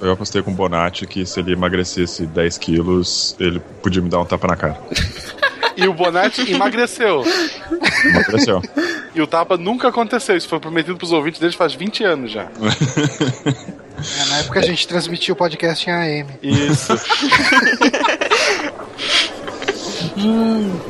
[0.00, 4.20] Eu apostei com o Bonatti que se ele emagrecesse 10 quilos, ele podia me dar
[4.20, 4.80] um tapa na cara.
[5.76, 7.24] E o Bonatti emagreceu.
[8.04, 8.62] Emagreceu.
[9.14, 10.36] E o tapa nunca aconteceu.
[10.36, 12.44] Isso foi prometido pros ouvintes deles faz 20 anos já.
[12.44, 16.30] É, na época a gente transmitia o podcast em AM.
[16.42, 16.92] Isso.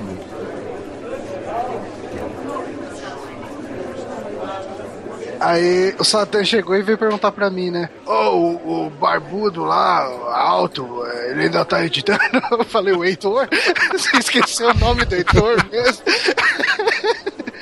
[5.41, 7.89] Aí o Satã chegou e veio perguntar pra mim, né?
[8.07, 10.05] Ô, o, o barbudo lá,
[10.35, 12.21] alto, ele ainda tá editando?
[12.53, 13.49] Eu falei, o Heitor?
[13.93, 16.05] Você esqueceu o nome do Heitor mesmo?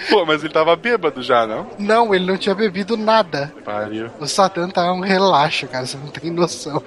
[0.08, 1.66] Pô, mas ele tava bêbado já, não?
[1.78, 3.52] Não, ele não tinha bebido nada.
[3.64, 4.10] Pariu.
[4.18, 6.82] O Satã tá um relaxo, cara, você não tem noção.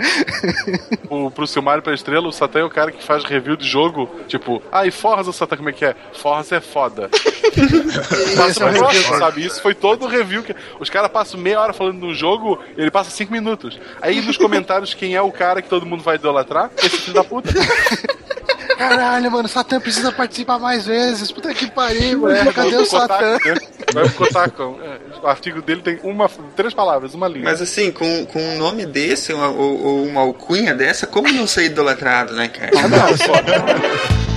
[1.10, 3.68] O, pro Silmar e pra Estrela, o Satã é o cara que faz review de
[3.68, 4.10] jogo.
[4.28, 5.96] Tipo, ah, e Forza, Satã, como é que é?
[6.14, 7.10] Forza é foda.
[8.36, 9.46] Passa é próximo, sabe?
[9.46, 10.44] Isso foi todo o review.
[10.44, 13.80] que Os caras passam meia hora falando de um jogo, ele passa cinco minutos.
[14.02, 16.72] Aí nos comentários, quem é o cara que todo mundo vai idolatrar?
[16.78, 17.50] Esse filho da puta.
[18.78, 21.32] Caralho, mano, o Satã precisa participar mais vezes.
[21.32, 22.54] Puta que pariu, mano.
[22.54, 23.38] Cadê o Satã?
[23.46, 23.56] Né?
[23.94, 24.80] Vai pro Kotaku.
[24.84, 27.44] É, O artigo dele tem uma, três palavras, uma linha.
[27.44, 31.66] Mas assim, com, com um nome desse, ou, ou uma alcunha dessa, como não ser
[31.66, 32.72] idolatrado, né, cara?
[32.78, 34.31] Ah, não, foda.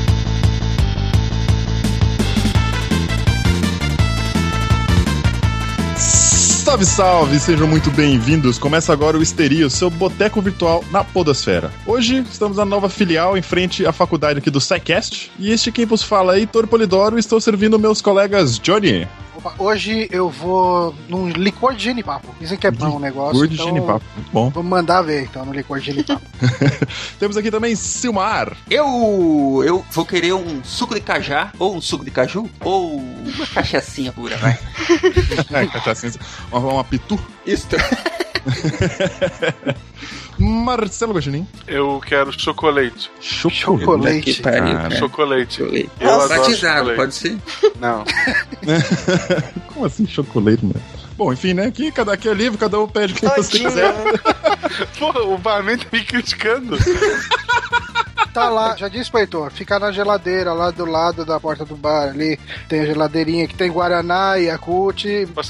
[6.75, 7.39] Salve, salve!
[7.39, 8.58] Sejam muito bem-vindos.
[8.58, 11.70] Começa agora o Histeria, o seu boteco virtual na Podosfera.
[11.86, 15.30] Hoje estamos na nova filial em frente à faculdade aqui do SciCast.
[15.39, 19.06] E este quem vos fala é Heitor Polidoro e estou servindo meus colegas Johnny.
[19.45, 22.34] Opa, Hoje eu vou num licor de genipapo.
[22.41, 23.34] Dizem que é bom o negócio.
[23.34, 24.05] Cor de então genipapo.
[24.17, 24.48] Muito bom.
[24.48, 26.25] Vamos mandar ver então no licor de genipapo.
[27.20, 28.56] Temos aqui também Silmar.
[28.70, 33.47] Eu, eu vou querer um suco de cajá, ou um suco de caju, ou uma
[33.47, 34.59] cachaçinha pura, vai.
[35.53, 36.14] É, cachaçinha.
[36.51, 37.19] uma, uma pitu.
[37.47, 37.69] Isso.
[40.39, 41.47] Marcelo Guaxinim.
[41.67, 43.11] Eu quero chocolate.
[43.20, 44.42] Chocolate.
[44.42, 44.61] Cara.
[44.61, 44.96] cara.
[44.96, 45.57] Chocolate.
[45.57, 45.91] Chocolate.
[46.01, 46.96] Eu adoro Batizado, chocolate.
[46.96, 47.39] pode ser?
[47.80, 48.05] Não.
[49.73, 50.74] Como assim chocolate, né?
[51.17, 51.67] Bom, enfim, né?
[51.67, 53.95] Aqui, cada, aqui é livre, cada um pede o que você quiser.
[54.98, 56.77] Pô, o barman tá me criticando.
[58.34, 61.77] Tá lá, já disse pro Heitor, fica na geladeira lá do lado da porta do
[61.77, 62.36] bar ali.
[62.68, 64.36] Tem a geladeirinha que tem Guaraná,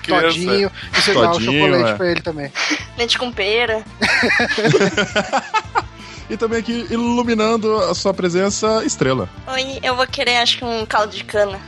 [0.01, 0.35] crianças.
[0.35, 0.71] Todinho.
[0.93, 1.95] E você dá o chocolate é.
[1.95, 2.53] pra ele também.
[2.99, 3.83] Leite com pera.
[6.29, 9.29] E também aqui iluminando a sua presença, estrela.
[9.47, 11.61] Oi, eu vou querer, acho que um caldo de cana.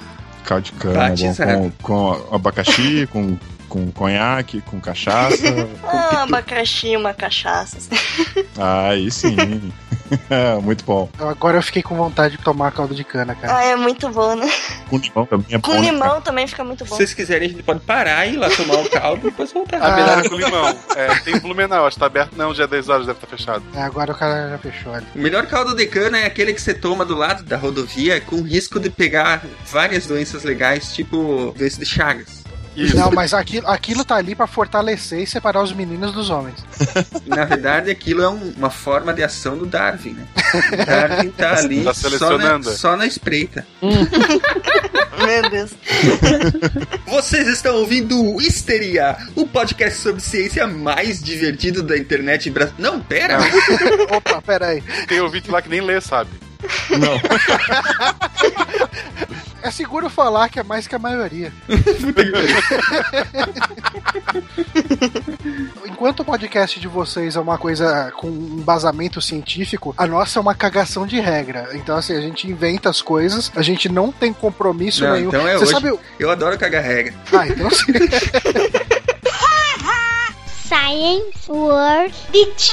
[0.45, 3.37] Caldo de cana, bom, com, com abacaxi, com,
[3.77, 5.37] com conhaque, com cachaça.
[5.85, 7.79] Ah, abacaxi, uma cachaça.
[8.59, 9.37] Aí sim.
[10.31, 11.11] É, Muito bom.
[11.19, 13.57] Agora eu fiquei com vontade de tomar caldo de cana, cara.
[13.59, 14.49] Ah, é muito bom, né?
[14.89, 15.81] Com limão também é Com bom.
[15.81, 16.97] né, limão também fica muito Se bom.
[16.97, 19.83] vocês quiserem, a gente pode parar e ir lá tomar o caldo e depois voltar.
[19.83, 20.79] A melhor é com limão.
[20.95, 22.37] É, tem Blumenau, acho que tá aberto.
[22.37, 23.65] Não, já é 10 horas, deve estar fechado.
[23.75, 25.07] É, agora o cara já fechou ali.
[25.13, 28.43] O melhor caldo de cana é aquele que você toma do lado da rodovia com
[28.43, 32.46] risco de pegar várias doenças legais, tipo doença de Chagas.
[32.77, 32.95] Isso.
[32.97, 36.57] Não, mas aquilo, aquilo tá ali pra fortalecer e separar os meninos dos homens.
[37.27, 40.27] Na verdade, aquilo é um- uma forma de ação do Darwin, né?
[40.55, 43.67] O Darwin tá ali Tá só, na, só na espreita.
[43.81, 45.71] Meu Deus.
[47.07, 52.91] Vocês estão ouvindo o Histeria, o podcast sobre ciência mais divertido da internet brasileira.
[52.93, 53.39] Não, pera!
[54.15, 54.83] Opa, pera aí.
[55.09, 56.31] Tem ouvinte lá que nem lê, sabe?
[56.91, 57.21] Não.
[59.63, 61.53] É seguro falar que é mais que a maioria.
[65.87, 70.41] Enquanto o podcast de vocês é uma coisa com um embasamento científico, a nossa é
[70.41, 71.71] uma cagação de regra.
[71.73, 75.29] Então, assim, a gente inventa as coisas, a gente não tem compromisso Não, nenhum.
[75.31, 75.73] então é Você hoje.
[75.73, 75.99] sabe.
[76.21, 77.13] Eu adoro cagar regra.
[77.33, 77.93] Ah, então sim.
[80.69, 82.71] Science World Beach.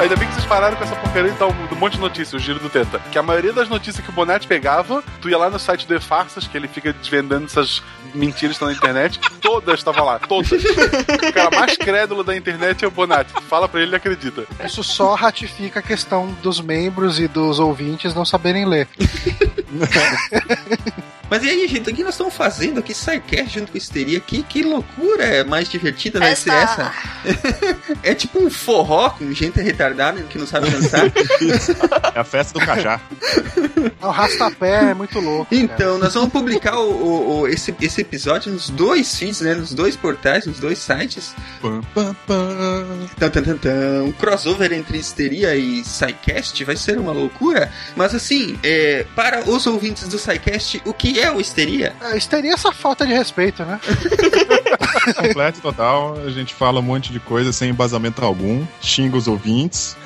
[0.00, 2.58] Ainda bem que vocês pararam com essa porcaria então, do monte de notícias, o giro
[2.58, 2.98] do teta.
[3.12, 5.94] Que a maioria das notícias que o Bonatti pegava, tu ia lá no site do
[5.94, 7.82] E-Farsas, que ele fica desvendando essas
[8.14, 10.52] mentiras que estão na internet, todas estavam lá, todas.
[10.52, 13.30] O cara mais crédulo da internet é o Bonatti.
[13.42, 14.46] Fala pra ele, ele acredita.
[14.64, 18.88] Isso só ratifica a questão dos membros e dos ouvintes não saberem ler.
[21.30, 22.92] Mas e aí, gente, o que nós estamos fazendo aqui?
[22.92, 24.18] Sidecast junto com Histeria.
[24.20, 26.92] Que, que loucura é mais divertida vai ser essa?
[28.02, 31.06] é tipo um forró com gente retardada que não sabe dançar.
[32.14, 33.00] É a festa do cajá.
[34.02, 35.46] O rastapé é muito louco.
[35.50, 35.62] cara.
[35.62, 39.54] Então, nós vamos publicar o, o- o- esse, esse episódio nos dois feeds, né?
[39.54, 41.34] Nos dois portais, nos dois sites.
[41.62, 43.08] Pam, pam, pam.
[43.18, 44.02] Tan, tan, tan, tan.
[44.04, 47.70] Um crossover entre Histeria e SciCast vai ser uma loucura.
[47.96, 51.94] Mas assim, é, para os ouvintes do SciCast, o que que é o histeria?
[52.00, 53.80] É, Histeria essa falta de respeito, né?
[55.16, 56.18] Completo, total.
[56.24, 59.96] A gente fala um monte de coisa sem embasamento algum, xinga os ouvintes.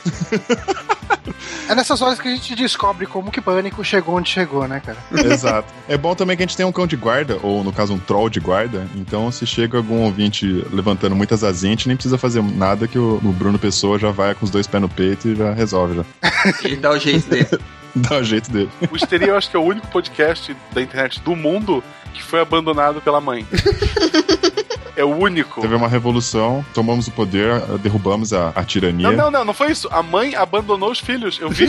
[1.68, 4.98] É nessas horas que a gente descobre como que Pânico chegou onde chegou, né, cara?
[5.12, 5.72] Exato.
[5.88, 7.98] É bom também que a gente tem um cão de guarda, ou no caso um
[7.98, 8.86] troll de guarda.
[8.94, 12.98] Então, se chega algum ouvinte levantando muitas asinhas, a gente nem precisa fazer nada que
[12.98, 16.04] o, Bruno Pessoa já vai com os dois pés no peito e já resolve, já.
[16.62, 17.48] Ele dá o jeito dele.
[17.96, 18.68] Dá o jeito dele.
[18.90, 21.80] O Histeria eu acho que é o único podcast da internet do mundo
[22.12, 23.46] que foi abandonado pela mãe.
[24.96, 25.60] É o único.
[25.60, 29.10] Teve uma revolução, tomamos o poder, derrubamos a, a tirania.
[29.10, 29.88] Não, não, não, não foi isso.
[29.90, 31.66] A mãe abandonou os filhos, eu vi.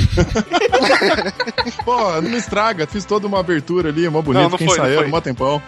[1.83, 4.77] Pô, não me estraga, fiz toda uma abertura ali, mó bonito, Não, não quem foi,
[4.77, 5.07] foi.
[5.07, 5.62] mó tempão.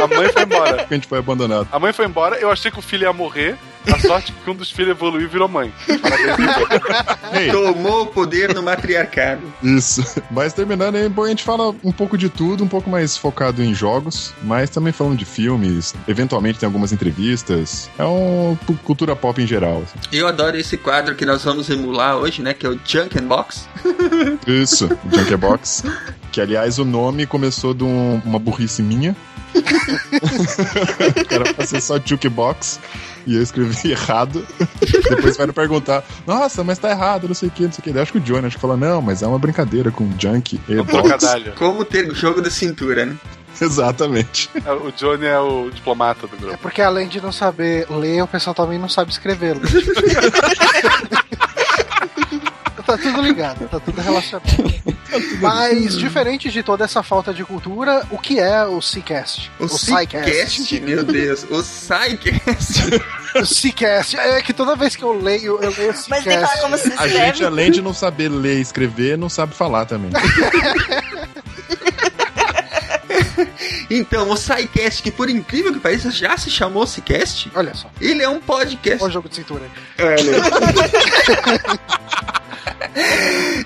[0.00, 0.86] A mãe foi embora.
[0.88, 1.68] A gente foi abandonado.
[1.72, 3.56] A mãe foi embora, eu achei que o filho ia morrer.
[3.92, 5.72] A sorte que um dos filhos evoluiu e virou mãe.
[6.00, 9.40] Parabéns, Tomou o poder no matriarcado.
[9.62, 10.04] Isso.
[10.30, 13.62] Mas terminando aí, bom, a gente fala um pouco de tudo, um pouco mais focado
[13.62, 17.90] em jogos, mas também falando de filmes, eventualmente tem algumas entrevistas.
[17.98, 19.82] É um cultura pop em geral.
[19.84, 19.98] assim.
[20.16, 22.54] Eu adoro esse quadro que nós vamos emular hoje, né?
[22.54, 23.66] Que é o Junk and Box.
[24.46, 25.84] Isso, Junkbox.
[26.30, 29.14] Que aliás o nome começou de um- uma burrice minha.
[31.30, 32.80] era pra ser só Jukebox.
[33.26, 34.46] E eu escrevi errado.
[35.08, 37.90] Depois vai perguntar: Nossa, mas tá errado, não sei o que, não sei o que.
[37.98, 40.60] Eu acho que o Johnny acho que fala: Não, mas é uma brincadeira com Junk
[40.68, 40.84] e Um.
[41.56, 43.16] Como ter o jogo da cintura, né?
[43.60, 44.48] Exatamente.
[44.64, 46.58] É, O Johnny é o diplomata do É grupo.
[46.58, 49.56] porque além de não saber ler, o pessoal também não sabe escrever.
[52.82, 52.86] Né?
[52.86, 54.42] tá tudo ligado, tá tudo relacionado.
[55.40, 59.50] Mas, diferente de toda essa falta de cultura, o que é o Seacast?
[59.58, 60.30] O, Psycast.
[60.30, 61.44] Psycast, meu Deus.
[61.44, 63.02] O Psycast.
[63.34, 64.18] O Seacast.
[64.18, 66.10] É que toda vez que eu leio, eu leio Seacast.
[66.10, 69.18] Mas tem que falar como se A gente, além de não saber ler e escrever,
[69.18, 70.10] não sabe falar também.
[73.90, 78.22] Então, o Psycast, que por incrível que pareça, já se chamou Psycast, Olha só, ele
[78.22, 79.02] é um podcast.
[79.02, 79.64] olha o jogo de cintura.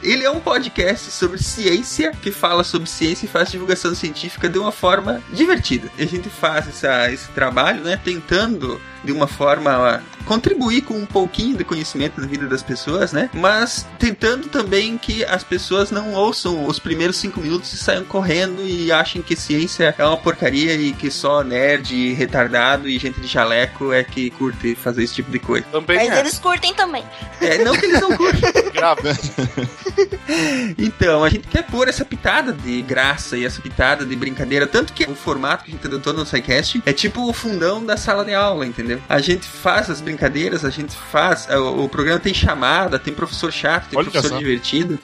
[0.02, 4.58] Ele é um podcast sobre ciência, que fala sobre ciência e faz divulgação científica de
[4.58, 5.88] uma forma divertida.
[5.98, 11.06] E a gente faz essa- esse trabalho, né, tentando de uma forma contribuir com um
[11.06, 13.30] pouquinho de conhecimento na vida das pessoas, né?
[13.32, 18.66] Mas tentando também que as pessoas não ouçam os primeiros cinco minutos e saiam correndo
[18.66, 23.28] e achem que ciência é uma porcaria e que só nerd, retardado e gente de
[23.28, 25.64] jaleco é que curte fazer esse tipo de coisa.
[25.70, 26.18] Também Mas é.
[26.18, 27.04] eles curtem também.
[27.40, 28.50] É, não que eles não curtem.
[28.72, 29.05] Grave.
[30.78, 34.66] Então, a gente quer pôr essa pitada de graça e essa pitada de brincadeira.
[34.66, 37.96] Tanto que o formato que a gente adotou no SciCast é tipo o fundão da
[37.96, 39.00] sala de aula, entendeu?
[39.08, 41.46] A gente faz as brincadeiras, a gente faz.
[41.48, 44.98] O, o programa tem chamada, tem professor chato, tem Olha professor divertido.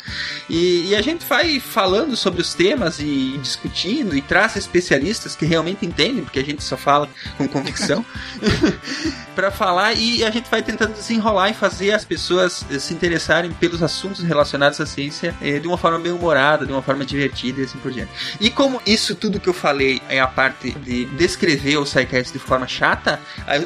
[0.49, 5.47] E, e a gente vai falando sobre os temas e, discutindo e traz especialistas que
[5.47, 7.09] realmente entendem, porque a gente só fala
[7.39, 8.05] com convicção.
[9.35, 13.83] Pra falar e a gente vai tentando desenrolar e fazer as pessoas se interessarem pelos
[13.83, 17.65] assuntos relacionados à ciência eh, de uma forma bem humorada, de uma forma divertida e
[17.65, 18.11] assim por diante.
[18.41, 22.39] E como isso tudo que eu falei é a parte de descrever o SciCast de
[22.39, 23.21] forma chata,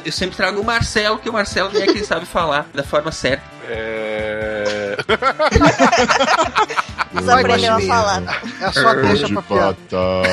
[0.05, 3.43] eu sempre trago o Marcelo, que o Marcelo é quem sabe falar da forma certa.
[3.69, 4.97] É...
[7.13, 8.41] Você aprendeu a falar.
[8.61, 9.77] É a sua deixa de pra piada.
[9.89, 10.23] batata.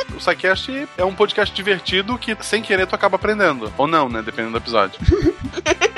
[0.20, 3.72] O SciCast é um podcast divertido que, sem querer, tu acaba aprendendo.
[3.78, 4.20] Ou não, né?
[4.20, 5.00] Dependendo do episódio.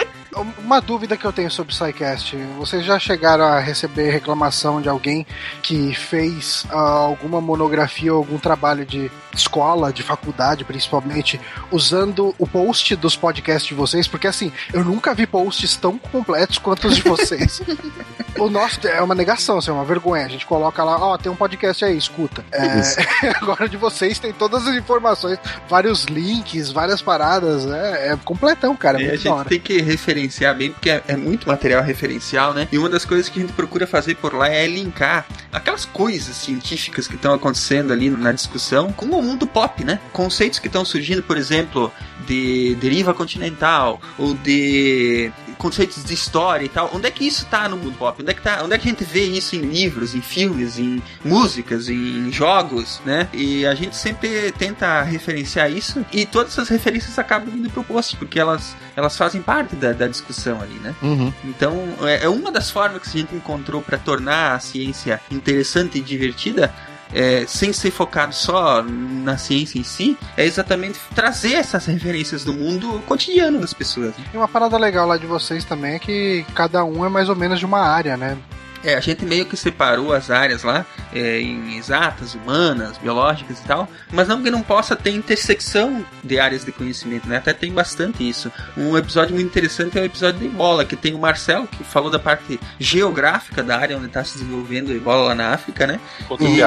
[0.58, 2.36] Uma dúvida que eu tenho sobre o SciCast.
[2.56, 5.26] Vocês já chegaram a receber reclamação de alguém
[5.62, 12.46] que fez ah, alguma monografia ou algum trabalho de escola, de faculdade, principalmente, usando o
[12.46, 14.08] post dos podcasts de vocês?
[14.08, 17.60] Porque assim, eu nunca vi posts tão completos quanto os de vocês.
[18.38, 20.24] o nosso é uma negação, assim, é uma vergonha.
[20.24, 22.42] A gente coloca lá, ó, tem um podcast aí, escuta.
[22.52, 28.12] É, agora de vocês tem todas as informações, vários links, várias paradas, né?
[28.12, 29.02] É completão, cara.
[29.02, 29.48] É E a gente hora.
[29.48, 29.80] tem que
[30.23, 32.69] referenciar bem, porque é, é muito material referencial, né?
[32.71, 36.37] E uma das coisas que a gente procura fazer por lá é linkar aquelas coisas
[36.37, 40.00] científicas que estão acontecendo ali na discussão com o mundo pop, né?
[40.12, 41.93] Conceitos que estão surgindo, por exemplo,
[42.26, 45.31] de deriva continental ou de
[45.62, 46.90] conceitos de história e tal.
[46.92, 48.21] Onde é que isso tá no mundo pop?
[48.21, 48.61] Onde é que tá?
[48.64, 53.00] Onde é que a gente vê isso em livros, em filmes, em músicas, em jogos,
[53.07, 53.28] né?
[53.33, 58.16] E a gente sempre tenta referenciar isso e todas essas referências acabam indo pro post,
[58.16, 60.95] porque elas elas fazem parte da, da discussão ali, né?
[61.00, 61.33] Uhum.
[61.45, 65.99] Então, é é uma das formas que a gente encontrou para tornar a ciência interessante
[65.99, 66.75] e divertida.
[67.12, 72.52] É, sem ser focado só na ciência em si, é exatamente trazer essas referências do
[72.52, 74.16] mundo cotidiano das pessoas.
[74.16, 74.25] né?
[74.33, 77.37] E uma parada legal lá de vocês também é que cada um é mais ou
[77.37, 78.37] menos de uma área, né?
[78.84, 83.62] É, a gente meio que separou as áreas lá é, em exatas, humanas, biológicas e
[83.62, 87.36] tal, mas não que não possa ter intersecção de áreas de conhecimento, né?
[87.36, 88.50] Até tem bastante isso.
[88.76, 92.10] Um episódio muito interessante é o episódio de Ebola, que tem o Marcelo, que falou
[92.10, 96.00] da parte geográfica da área onde está se desenvolvendo o Ebola lá na África, né?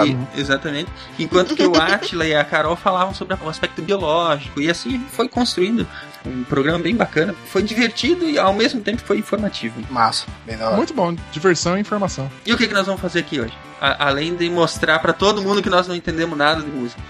[0.05, 0.89] E- exatamente.
[1.19, 4.61] Enquanto que o Atila e a Carol falavam sobre o aspecto biológico.
[4.61, 5.87] E assim foi construindo
[6.25, 7.35] um programa bem bacana.
[7.47, 9.81] Foi divertido e ao mesmo tempo foi informativo.
[9.89, 10.77] Massa, bem da hora.
[10.77, 12.04] Muito bom, diversão e informação.
[12.45, 13.53] E o que, que nós vamos fazer aqui hoje?
[13.81, 17.01] A- além de mostrar pra todo mundo que nós não entendemos nada de música.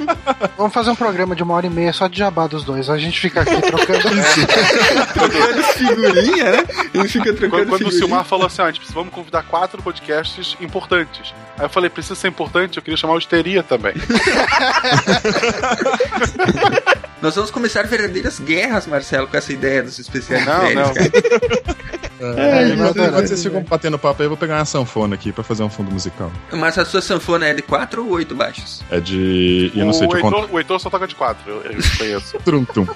[0.56, 2.88] Vamos fazer um programa de uma hora e meia só de jabá dos dois.
[2.88, 4.00] A gente fica aqui trocando.
[5.12, 6.64] Trocando figurinha, né?
[6.94, 7.92] Ele fica Quando, trocando quando o.
[7.92, 11.34] Silmar falou assim, ó, a gente precisa, vamos convidar quatro podcasts importantes.
[11.58, 13.94] Aí eu falei, precisa ser importante, eu queria chamar o Histeria também.
[17.20, 20.94] Nós vamos começar verdadeiras guerras, Marcelo, com essa ideia dos especiais Não, férias, não.
[20.94, 21.10] cara.
[22.20, 23.08] É, eu enquanto, adoro.
[23.08, 25.70] enquanto vocês ficam batendo papo aí, eu vou pegar uma sanfona aqui pra fazer um
[25.70, 26.13] fundo musical.
[26.52, 28.82] Mas a sua sanfona é de quatro ou oito baixos?
[28.90, 29.72] É de.
[29.74, 30.36] Eu não sei o, de quanto.
[30.36, 32.38] Heitor, o Heitor só toca de quatro, eu, eu conheço.
[32.44, 32.86] Trum, tum.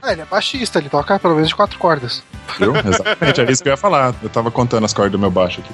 [0.00, 2.22] Ah, ele é baixista, ele toca pelo menos de quatro cordas.
[2.58, 2.72] Viu?
[2.76, 4.14] Exatamente, é isso que eu ia falar.
[4.22, 5.72] Eu tava contando as cordas do meu baixo aqui.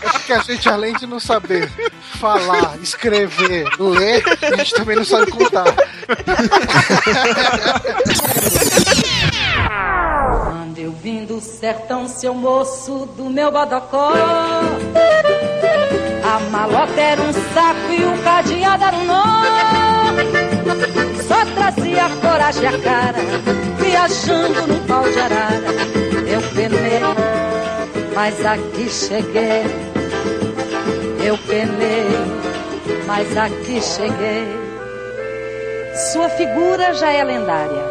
[0.00, 1.70] É porque a gente, além de não saber
[2.18, 5.64] falar, escrever, ler, a gente também não sabe contar.
[10.48, 14.12] Quando eu vim do sertão, seu moço do meu bodocó.
[16.24, 19.24] A malota era um saco e o cadeado era um nó.
[21.28, 23.18] Só trazia coragem a cara,
[23.76, 25.68] viajando num pau de arara.
[26.26, 27.00] Eu penei,
[28.14, 29.64] mas aqui cheguei.
[31.26, 32.06] Eu penei,
[33.06, 34.46] mas aqui cheguei.
[36.10, 37.84] Sua figura já é lendária.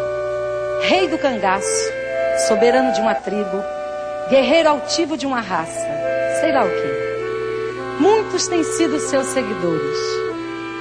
[0.82, 1.92] Rei do cangaço,
[2.48, 3.62] soberano de uma tribo,
[4.30, 5.88] guerreiro altivo de uma raça,
[6.40, 8.02] sei lá o que.
[8.02, 9.98] Muitos têm sido seus seguidores,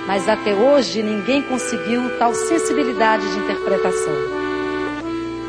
[0.07, 4.13] mas até hoje ninguém conseguiu tal sensibilidade de interpretação.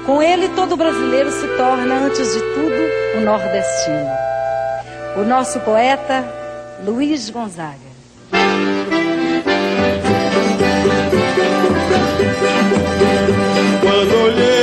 [0.08, 4.10] Com ele, todo brasileiro se torna, antes de tudo, o nordestino.
[5.18, 6.26] O nosso poeta,
[6.84, 7.78] Luiz Gonzaga.
[13.82, 14.57] Quando olhei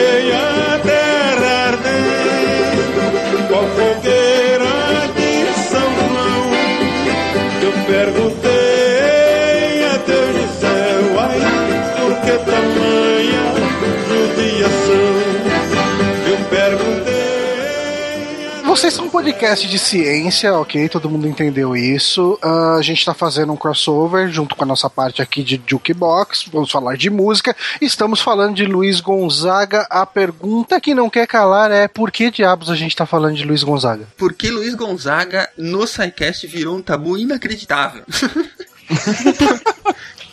[18.75, 20.89] Vocês são um podcast de ciência, ok?
[20.89, 22.37] Todo mundo entendeu isso.
[22.43, 26.47] Ah, a gente tá fazendo um crossover junto com a nossa parte aqui de Jukebox.
[26.53, 27.55] Vamos falar de música.
[27.81, 29.87] Estamos falando de Luiz Gonzaga.
[29.89, 33.45] A pergunta que não quer calar é por que diabos a gente tá falando de
[33.45, 34.09] Luiz Gonzaga?
[34.19, 38.03] Porque Luiz Gonzaga no SciCast virou um tabu inacreditável.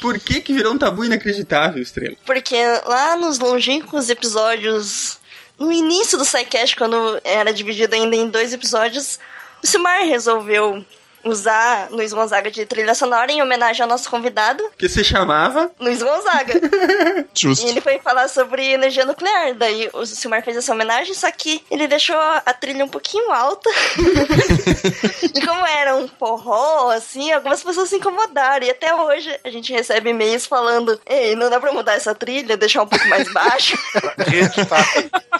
[0.01, 2.15] Por que que virou um tabu inacreditável, Estrela?
[2.25, 2.57] Porque
[2.87, 5.20] lá nos longínquos episódios,
[5.61, 9.19] no início do SciCast, quando era dividido ainda em dois episódios,
[9.63, 10.83] o Silmar resolveu
[11.23, 16.01] usar Luiz Gonzaga de trilha sonora em homenagem ao nosso convidado, Que se chamava Luiz
[16.01, 16.53] Gonzaga.
[17.33, 17.65] Justo.
[17.65, 19.53] E ele foi falar sobre energia nuclear.
[19.55, 23.69] Daí o Silmar fez essa homenagem, só que ele deixou a trilha um pouquinho alta.
[25.33, 28.65] e como era um forró, assim, algumas pessoas se incomodaram.
[28.65, 32.57] E até hoje a gente recebe e-mails falando: Ei, não dá pra mudar essa trilha,
[32.57, 33.77] deixar um pouco mais baixo.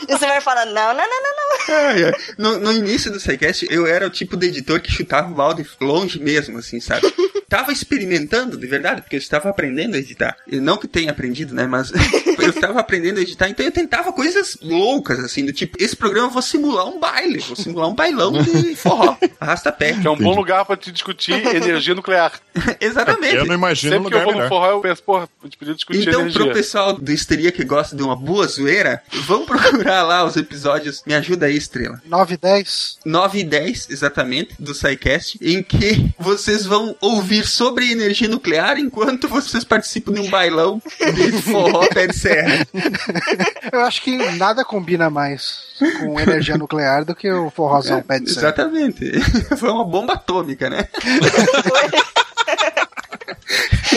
[0.08, 1.76] E o Silmar fala: Não, não, não, não, não.
[1.76, 2.14] Ai.
[2.38, 5.64] No, no início do SciCast, eu era o tipo de editor que chutava o balde
[5.80, 7.02] longe mesmo, assim, sabe?
[7.48, 10.38] Tava experimentando, de verdade, porque eu estava aprendendo a editar.
[10.48, 11.68] E não que tenha aprendido, né?
[11.68, 11.92] Mas
[12.40, 16.28] eu estava aprendendo a editar, então eu tentava coisas loucas, assim, do tipo, esse programa
[16.30, 19.94] eu vou simular um baile, vou simular um bailão de forró, arrasta pé.
[20.00, 22.40] Que é um bom lugar pra te discutir energia nuclear.
[22.80, 23.36] Exatamente.
[23.36, 25.46] Eu não imagino um Sempre que eu lugar vou no forró, eu penso, porra, a
[25.46, 26.46] gente podia discutir Então, energia.
[26.46, 31.04] pro pessoal do Histeria que gosta de uma boa zoeira, vão procurar lá os episódios.
[31.06, 32.02] Me ajuda aí, Estrela.
[32.06, 33.00] 9 e 10?
[33.06, 39.28] 9 e 10, exatamente, do SciCast, em que vocês vão ouvir sobre energia nuclear enquanto
[39.28, 40.82] vocês participam de um bailão
[41.16, 42.68] de forró pé de serra.
[43.72, 48.30] Eu acho que nada combina mais com energia nuclear do que o forrozão pé de
[48.30, 48.48] serra.
[48.48, 49.12] Exatamente.
[49.58, 50.88] Foi uma bomba atômica, né?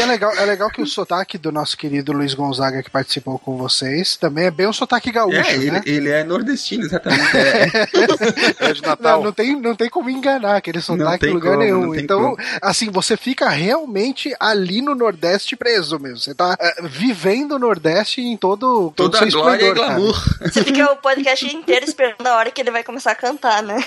[0.04, 3.56] É legal, é legal que o sotaque do nosso querido Luiz Gonzaga que participou com
[3.56, 5.82] vocês também é bem um sotaque gaúcho, É, ele, né?
[5.86, 7.34] ele é nordestino, exatamente.
[7.34, 8.68] É.
[8.68, 9.18] É de Natal.
[9.18, 11.94] Não, não tem, não tem como enganar aquele sotaque em lugar como, nenhum.
[11.94, 12.36] Então, como.
[12.60, 16.18] assim, você fica realmente ali no Nordeste preso mesmo.
[16.18, 19.86] Você tá eh, vivendo o Nordeste em todo, todo Toda seu a glória e esplendor,
[19.86, 19.94] cara.
[19.98, 20.38] glamour.
[20.42, 23.82] Você fica o podcast inteiro esperando a hora que ele vai começar a cantar, né?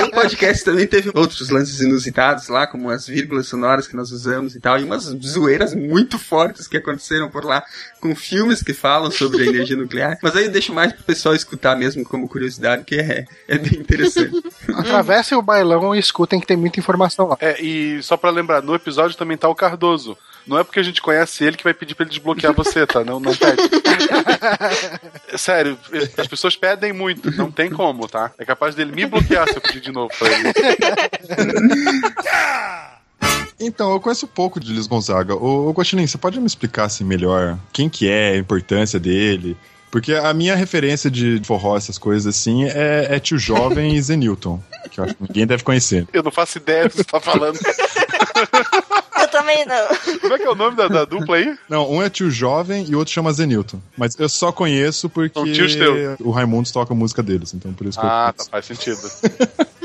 [0.00, 4.54] No podcast também teve outros lances inusitados lá, como as vírgulas sonoras que nós usamos
[4.54, 7.64] e tal, e umas zoeiras muito fortes que aconteceram por lá,
[8.00, 10.18] com filmes que falam sobre a energia nuclear.
[10.22, 13.80] Mas aí eu deixo mais pro pessoal escutar mesmo como curiosidade, que é, é bem
[13.80, 14.42] interessante.
[14.74, 17.36] Atravessem o bailão e escutem que tem muita informação lá.
[17.40, 20.16] É, e só pra lembrar, no episódio também tá o Cardoso.
[20.48, 23.04] Não é porque a gente conhece ele que vai pedir pra ele desbloquear você, tá?
[23.04, 23.62] Não, não pede.
[25.36, 25.78] Sério,
[26.16, 28.32] as pessoas pedem muito, não tem como, tá?
[28.38, 30.52] É capaz dele me bloquear se eu pedir de novo pra ele.
[33.60, 35.34] Então, eu conheço pouco de Luiz Gonzaga.
[35.34, 39.56] Ô, ô Guaxinim, você pode me explicar assim melhor quem que é, a importância dele?
[39.90, 44.62] Porque a minha referência de forró, essas coisas assim, é, é Tio Jovem e Zenilton.
[44.90, 46.06] Que eu acho que ninguém deve conhecer.
[46.12, 47.58] Eu não faço ideia do que você tá falando.
[49.20, 49.88] Eu também não.
[50.20, 51.58] Como é que é o nome da, da dupla aí?
[51.68, 53.80] Não, um é Tio Jovem e o outro chama Zenilton.
[53.96, 55.38] Mas eu só conheço porque
[56.20, 57.52] o Raimundos toca a música deles.
[57.52, 58.50] Então por isso que Ah, eu tá, conheço.
[58.50, 59.10] faz sentido.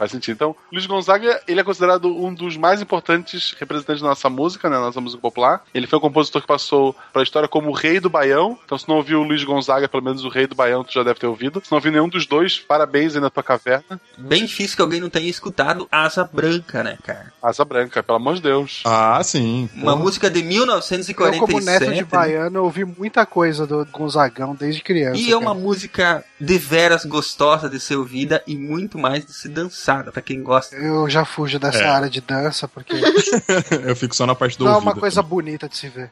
[0.00, 0.34] faz sentido.
[0.34, 4.76] Então, Luiz Gonzaga, ele é considerado um dos mais importantes representantes da nossa música, né,
[4.76, 5.62] da nossa música popular.
[5.74, 8.58] Ele foi um compositor que passou pra história como o rei do Baião.
[8.64, 11.02] Então, se não ouviu o Luiz Gonzaga, pelo menos o rei do Baião, tu já
[11.02, 11.60] deve ter ouvido.
[11.62, 14.00] Se não ouviu nenhum dos dois, parabéns aí na tua caverna.
[14.16, 17.30] Bem difícil que alguém não tenha escutado Asa Branca, né, cara?
[17.42, 18.82] Asa Branca, pelo amor de Deus.
[18.86, 19.68] Ah, sim.
[19.74, 20.04] Uma Pô.
[20.04, 21.38] música de Eu, 1947.
[21.38, 25.20] como neto de baiano, eu ouvi muita coisa do Gonzagão desde criança.
[25.20, 25.58] E é uma cara.
[25.58, 29.50] música de veras gostosa de ser ouvida e muito mais de ser
[29.90, 30.76] dançada, pra quem gosta.
[30.76, 31.88] Eu já fujo dessa É.
[31.88, 32.92] área de dança, porque
[33.84, 34.88] eu fico só na parte do não é ouvido.
[34.92, 36.10] uma coisa bonita de se ver.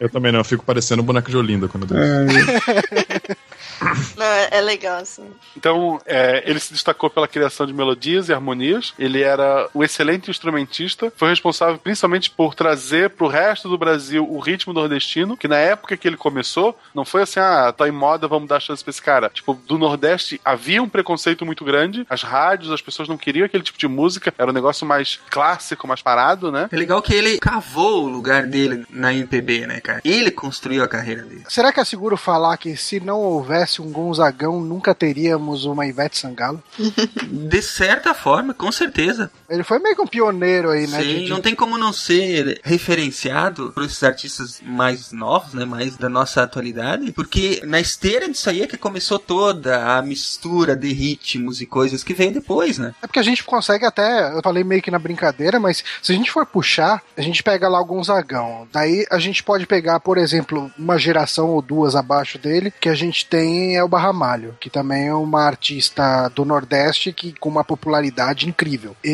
[0.00, 2.36] Eu também não, eu fico parecendo um boneco de Olinda quando eu danço.
[4.16, 5.30] Não, é, é legal, assim.
[5.56, 8.94] Então, é, ele se destacou pela criação de melodias e harmonias.
[8.98, 11.12] Ele era um excelente instrumentista.
[11.16, 15.96] Foi responsável principalmente por trazer pro resto do Brasil o ritmo nordestino, que na época
[15.96, 19.02] que ele começou, não foi assim, ah, tá em moda, vamos dar chance pra esse
[19.02, 19.30] cara.
[19.30, 22.06] Tipo, do Nordeste havia um preconceito muito grande.
[22.08, 24.32] As rádios, as pessoas não queriam aquele tipo de música.
[24.36, 26.68] Era um negócio mais clássico, mais parado, né?
[26.70, 30.00] É legal que ele cavou o lugar dele na MPB, né, cara?
[30.04, 31.44] Ele construiu a carreira dele.
[31.48, 36.18] Será que é seguro falar que se não houvesse um Gonzagão, nunca teríamos uma Ivete
[36.18, 36.62] Sangalo?
[37.28, 39.30] De certa forma, com certeza.
[39.48, 41.00] Ele foi meio que um pioneiro aí, né?
[41.02, 45.96] Sim, de- não tem como não ser referenciado por esses artistas mais novos, né, mais
[45.96, 50.92] da nossa atualidade, porque na esteira disso aí é que começou toda a mistura de
[50.92, 52.94] ritmos e coisas que veio depois, né?
[53.02, 56.14] É porque a gente consegue até, eu falei meio que na brincadeira, mas se a
[56.14, 58.66] gente for puxar, a gente pega lá o Gonzagão.
[58.72, 62.94] Daí a gente pode pegar, por exemplo, uma geração ou duas abaixo dele, que a
[62.94, 67.64] gente tem é o Barramalho, que também é uma artista do Nordeste que com uma
[67.64, 68.96] popularidade incrível.
[69.04, 69.08] E,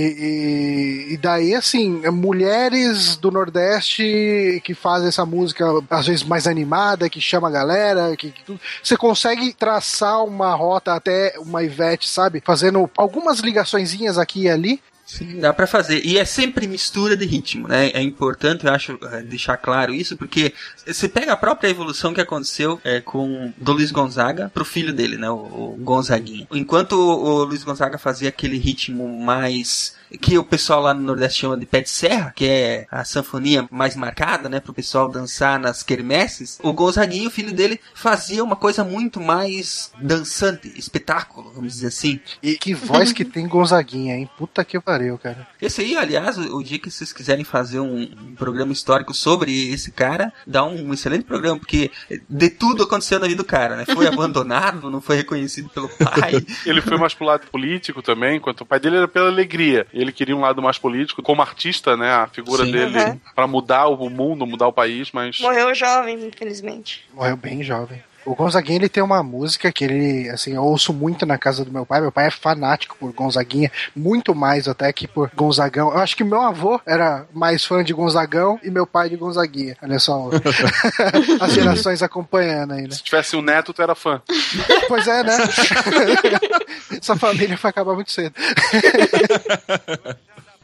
[1.09, 7.09] e, e daí, assim, mulheres do Nordeste que fazem essa música às vezes mais animada,
[7.09, 8.61] que chama a galera, que, que.
[8.83, 12.43] Você consegue traçar uma rota até uma Ivete, sabe?
[12.45, 14.81] Fazendo algumas ligaçõezinhas aqui e ali.
[15.13, 16.07] Sim, dá pra fazer.
[16.07, 17.91] E é sempre mistura de ritmo, né?
[17.91, 20.55] É importante, eu acho, eh, deixar claro isso, porque
[20.87, 25.19] você pega a própria evolução que aconteceu é, com do Luiz Gonzaga pro filho dele,
[25.19, 25.29] né?
[25.29, 26.47] O, o Gonzaguinha.
[26.51, 31.41] Enquanto o, o Luiz Gonzaga fazia aquele ritmo mais que o pessoal lá no Nordeste
[31.41, 35.59] chama de pé de serra, que é a sanfonia mais marcada, né, pro pessoal dançar
[35.59, 41.75] nas quermesses, o Gonzaguinha, o filho dele, fazia uma coisa muito mais dançante, espetáculo, vamos
[41.75, 42.21] dizer assim.
[42.43, 44.29] E que voz que tem Gonzaguinha, hein?
[44.37, 45.47] Puta que pariu, cara.
[45.61, 49.71] Esse aí, aliás, o, o dia que vocês quiserem fazer um, um programa histórico sobre
[49.73, 51.91] esse cara, dá um, um excelente programa, porque
[52.29, 53.85] de tudo aconteceu na vida do cara, né?
[53.87, 56.45] Foi abandonado, não foi reconhecido pelo pai.
[56.67, 59.87] Ele foi mais pro lado político também, enquanto o pai dele era pela alegria.
[59.93, 62.11] Ele queria um lado mais político, como artista, né?
[62.11, 62.73] A figura Sim.
[62.73, 63.21] dele Uhum.
[63.35, 65.39] pra mudar o mundo, mudar o país, mas.
[65.39, 67.05] Morreu jovem, infelizmente.
[67.13, 68.03] Morreu bem jovem.
[68.25, 71.73] O Gonzaguinha, ele tem uma música que ele, assim, eu ouço muito na casa do
[71.73, 72.01] meu pai.
[72.01, 75.91] Meu pai é fanático por Gonzaguinha, muito mais até que por Gonzagão.
[75.91, 79.77] Eu acho que meu avô era mais fã de Gonzagão e meu pai de Gonzaguinha.
[79.83, 80.31] Olha só,
[81.41, 82.91] as gerações acompanhando aí, né?
[82.91, 84.21] Se tivesse um neto, tu era fã.
[84.89, 85.37] Pois é, né?
[86.99, 88.35] Essa família vai acabar muito cedo.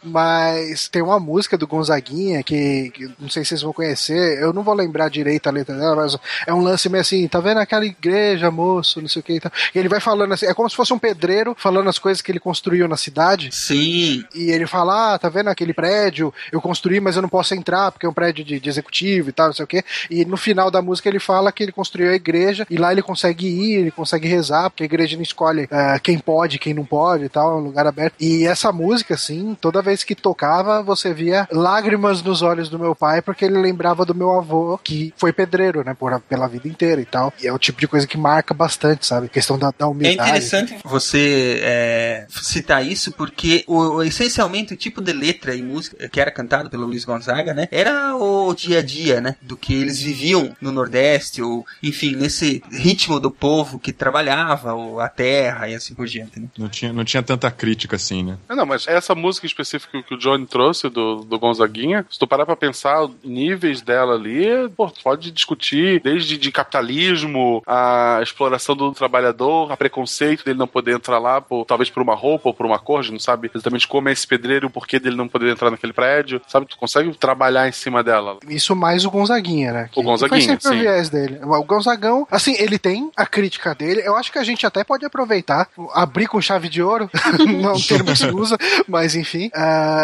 [0.02, 4.52] Mas tem uma música do Gonzaguinha que, que não sei se vocês vão conhecer, eu
[4.52, 7.58] não vou lembrar direito a letra dela, mas é um lance meio assim, tá vendo
[7.58, 9.52] aquela igreja, moço, não sei o que e tal.
[9.74, 12.30] E ele vai falando assim, é como se fosse um pedreiro falando as coisas que
[12.30, 13.50] ele construiu na cidade.
[13.52, 16.32] Sim, E ele fala, ah, tá vendo aquele prédio?
[16.52, 19.32] Eu construí, mas eu não posso entrar porque é um prédio de, de executivo e
[19.32, 19.84] tal, não sei o quê.
[20.10, 23.02] E no final da música ele fala que ele construiu a igreja e lá ele
[23.02, 26.84] consegue ir, ele consegue rezar, porque a igreja não escolhe ah, quem pode, quem não
[26.84, 28.14] pode e tal, é um lugar aberto.
[28.20, 32.94] E essa música, assim, toda vez que tocava, você via lágrimas nos olhos do meu
[32.94, 37.00] pai, porque ele lembrava do meu avô, que foi pedreiro, né, por, pela vida inteira
[37.00, 37.32] e tal.
[37.42, 39.26] E é o tipo de coisa que marca bastante, sabe?
[39.26, 40.28] A questão da, da É humildade.
[40.30, 46.08] interessante você é, citar isso porque o, o- essencialmente o tipo de letra e música
[46.08, 49.74] que era cantado pelo Luiz Gonzaga, né, era o dia a dia, né, do que
[49.74, 55.68] eles viviam no Nordeste ou, enfim, nesse ritmo do povo que trabalhava, ou a terra
[55.68, 56.48] e assim por diante, né.
[56.58, 58.36] Não tinha, não tinha tanta crítica assim, né?
[58.48, 62.26] Ah, Não, mas essa música específica que o Johnny trouxe do, do Gonzaguinha, se tu
[62.26, 68.74] parar pra pensar níveis dela ali, pô, tu pode discutir desde de capitalismo, a exploração
[68.76, 72.54] do trabalhador, a preconceito dele não poder entrar lá, por, talvez por uma roupa ou
[72.54, 74.98] por uma cor, a gente não sabe exatamente como é esse pedreiro e o porquê
[74.98, 76.66] dele não poder entrar naquele prédio, sabe?
[76.66, 78.38] Tu consegue trabalhar em cima dela.
[78.48, 79.90] Isso mais o Gonzaguinha, né?
[79.92, 80.76] Que O Gonzaguinha, Foi sempre sim.
[80.76, 81.40] o viés dele.
[81.42, 84.02] O Gonzagão, assim, ele tem a crítica dele.
[84.04, 87.72] Eu acho que a gente até pode aproveitar, abrir com chave de ouro, não é
[87.72, 89.50] um termo que se usa, mas enfim,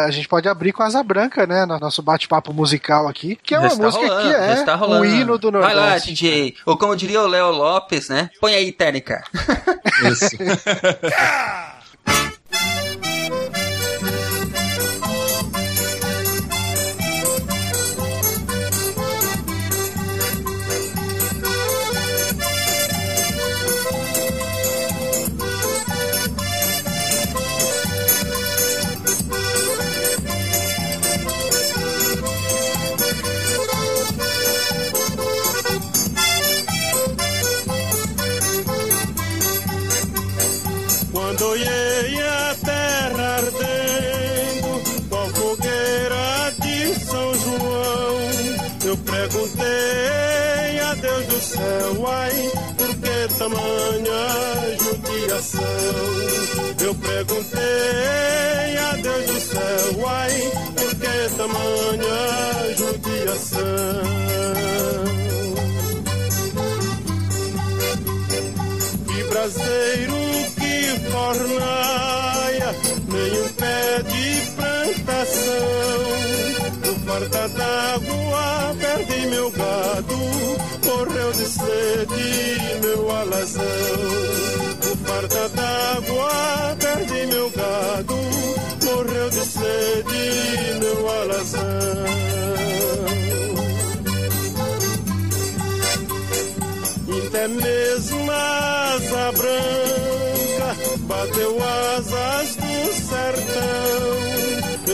[0.07, 1.64] a gente pode abrir com asa branca, né?
[1.66, 4.79] No nosso bate-papo musical aqui, que é uma está música rolando, que é está o
[4.79, 5.05] rolando.
[5.07, 6.12] hino do Vai lá, Nordeste.
[6.12, 6.57] DJ.
[6.66, 8.31] Ou como diria o Léo Lopes, né?
[8.40, 9.24] Põe aí, técnica.
[10.11, 10.37] Isso.
[53.04, 54.22] que tamanha
[54.80, 55.62] judiação?
[56.82, 63.64] Eu perguntei a Deus do céu, ai, por que tamanha judiação?
[69.06, 70.16] Que braseiro
[70.56, 72.70] que fornaia,
[73.08, 74.53] nem um pé de.
[77.14, 80.16] No farta d'água perdi meu gado,
[80.85, 83.62] morreu de sede meu alazão.
[84.83, 88.16] No farta d'água perdi meu gado,
[88.83, 91.61] morreu de sede meu alazão.
[97.29, 104.34] Até mesmo a asa branca bateu asas do sertão.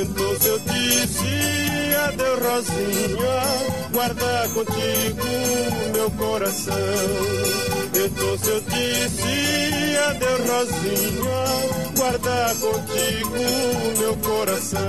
[0.02, 5.26] Então eu disse adeus, Rosinha, guarda contigo
[5.92, 6.74] meu coração.
[7.92, 11.40] Então eu disse adeus, Rosinha,
[11.98, 14.80] guarda contigo meu coração.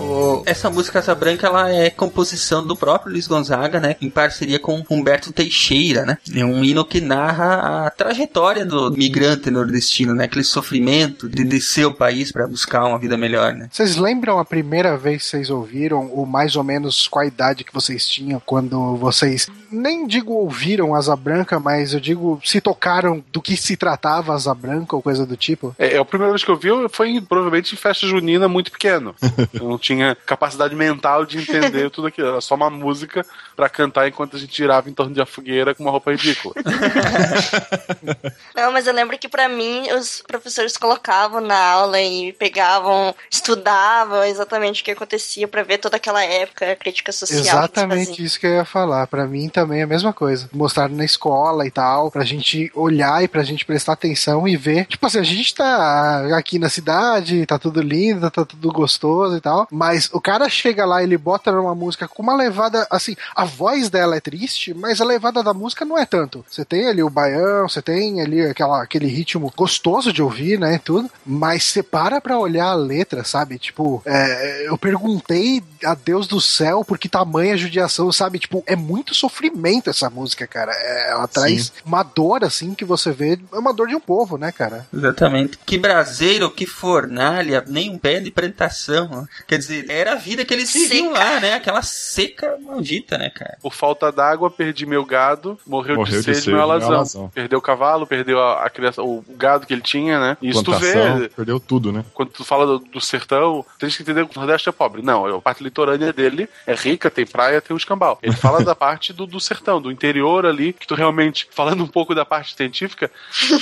[0.00, 3.96] O- Essa música Asa Branca ela é composição do próprio Luiz Gonzaga, né?
[4.00, 6.18] Em parceria com Humberto Teixeira, né?
[6.34, 10.24] É um hino que narra a trajetória do migrante nordestino, né?
[10.24, 13.68] Aquele sofrimento de descer o país para buscar uma vida melhor, né?
[13.70, 17.64] Vocês lembram a primeira vez que vocês ouviram, ou mais ou menos qual a idade
[17.64, 23.22] que vocês tinham quando vocês, nem digo ouviram Asa Branca, mas eu digo se tocaram
[23.32, 25.74] do que se tratava Asa Branca ou coisa do tipo?
[25.78, 29.14] É, a primeira vez que eu vi foi provavelmente em festa junina muito pequeno.
[29.52, 29.89] Eu não tinha
[30.26, 32.28] capacidade mental de entender tudo aquilo.
[32.28, 33.24] Era só uma música
[33.56, 36.54] pra cantar enquanto a gente girava em torno de uma fogueira com uma roupa ridícula.
[38.54, 44.24] Não, mas eu lembro que pra mim os professores colocavam na aula e pegavam, estudavam
[44.24, 47.40] exatamente o que acontecia pra ver toda aquela época, a crítica social.
[47.42, 48.26] que eles Exatamente faziam.
[48.26, 49.06] isso que eu ia falar.
[49.06, 50.48] Pra mim também é a mesma coisa.
[50.52, 54.86] Mostraram na escola e tal, pra gente olhar e pra gente prestar atenção e ver.
[54.86, 59.40] Tipo assim, a gente tá aqui na cidade, tá tudo lindo, tá tudo gostoso e
[59.40, 63.44] tal, mas o cara chega lá, ele bota numa música com uma levada, assim, a
[63.44, 66.44] voz dela é triste, mas a levada da música não é tanto.
[66.50, 70.80] Você tem ali o baião, você tem ali aquela, aquele ritmo gostoso de ouvir, né,
[70.82, 73.58] tudo, mas você para pra olhar a letra, sabe?
[73.58, 78.38] Tipo, é, eu perguntei a Deus do céu por que tamanha judiação, sabe?
[78.38, 80.72] Tipo, é muito sofrimento essa música, cara.
[80.72, 84.36] É, ela traz uma dor, assim, que você vê, é uma dor de um povo,
[84.36, 84.86] né, cara?
[84.92, 85.58] Exatamente.
[85.64, 89.26] Que braseiro, que fornalha, nem um pé de plantação.
[89.46, 89.92] Quer dizer, dele.
[89.92, 91.54] Era a vida que eles viviam lá, né?
[91.54, 93.58] Aquela seca maldita, né, cara?
[93.62, 96.92] Por falta d'água, perdi meu gado, morreu, Morreu de de sede, sede, meu alazão.
[96.92, 97.28] alazão.
[97.34, 100.36] Perdeu o cavalo, perdeu a, a criança, o gado que ele tinha, né?
[100.40, 102.04] E isso tu vê, perdeu tudo, né?
[102.14, 105.02] quando tu fala do, do sertão, tem que entender que o Nordeste é pobre.
[105.02, 108.18] Não, a parte litorânea dele é rica, tem praia, tem um escambau.
[108.22, 111.86] Ele fala da parte do, do sertão, do interior ali, que tu realmente, falando um
[111.86, 113.10] pouco da parte científica,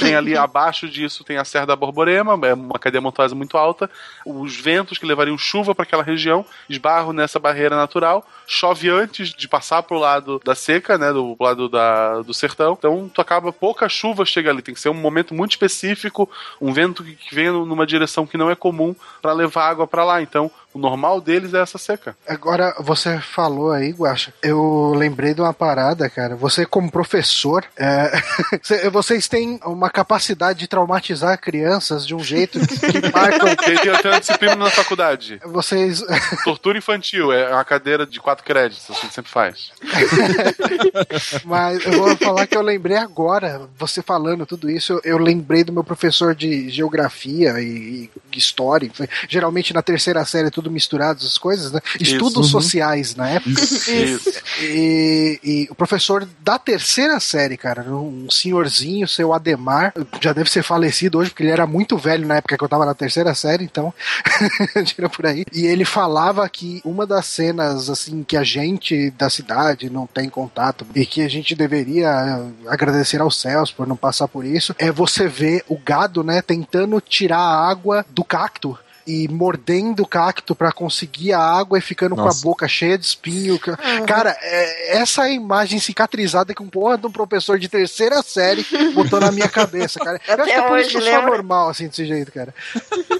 [0.00, 3.90] tem ali abaixo disso, tem a Serra da Borborema, é uma cadeia montanhosa muito alta,
[4.24, 9.48] os ventos que levariam chuva para aquela região esbarram nessa barreira natural, chove antes de
[9.48, 13.88] passar pro lado da seca, né, do lado da, do sertão, então tu acaba, pouca
[13.88, 17.86] chuva chega ali, tem que ser um momento muito específico, um vento que vem numa
[17.86, 21.60] direção que não é comum para levar água para lá, então o normal deles é
[21.60, 22.16] essa seca.
[22.26, 26.36] Agora, você falou aí, Guaxa, eu lembrei de uma parada, cara.
[26.36, 28.12] Você, como professor, é,
[28.62, 33.48] cê- vocês têm uma capacidade de traumatizar crianças de um jeito que marcam.
[33.48, 35.40] Até uma disciplina na faculdade.
[35.44, 36.02] Vocês.
[36.44, 39.72] Tortura infantil, é uma cadeira de quatro créditos, a gente sempre faz.
[41.44, 45.64] Mas eu vou falar que eu lembrei agora, você falando tudo isso, eu, eu lembrei
[45.64, 48.88] do meu professor de geografia e, história.
[49.28, 51.80] Geralmente na terceira série tudo misturado, as coisas, né?
[52.00, 52.60] Estudos Uhum.
[52.60, 53.50] sociais na época.
[53.60, 54.30] Isso.
[54.60, 60.62] E, e o professor da terceira série, cara, um senhorzinho, seu Ademar, já deve ser
[60.62, 63.64] falecido hoje, porque ele era muito velho na época que eu tava na terceira série,
[63.64, 63.92] então
[64.84, 65.44] tira por aí.
[65.52, 70.28] E ele falava que uma das cenas, assim, que a gente da cidade não tem
[70.28, 72.10] contato e que a gente deveria
[72.66, 77.00] agradecer aos céus por não passar por isso, é você ver o gado, né, tentando
[77.00, 78.78] tirar a água do cacto.
[79.10, 82.42] E mordendo o cacto pra conseguir a água e ficando com a Nossa.
[82.44, 83.58] boca cheia de espinho.
[83.58, 88.22] ca- Cara, é, essa é imagem cicatrizada que um porra de um professor de terceira
[88.22, 90.20] série botou na minha cabeça, cara.
[90.28, 92.54] Eu Até acho que é por isso que eu sou normal, assim, desse jeito, cara.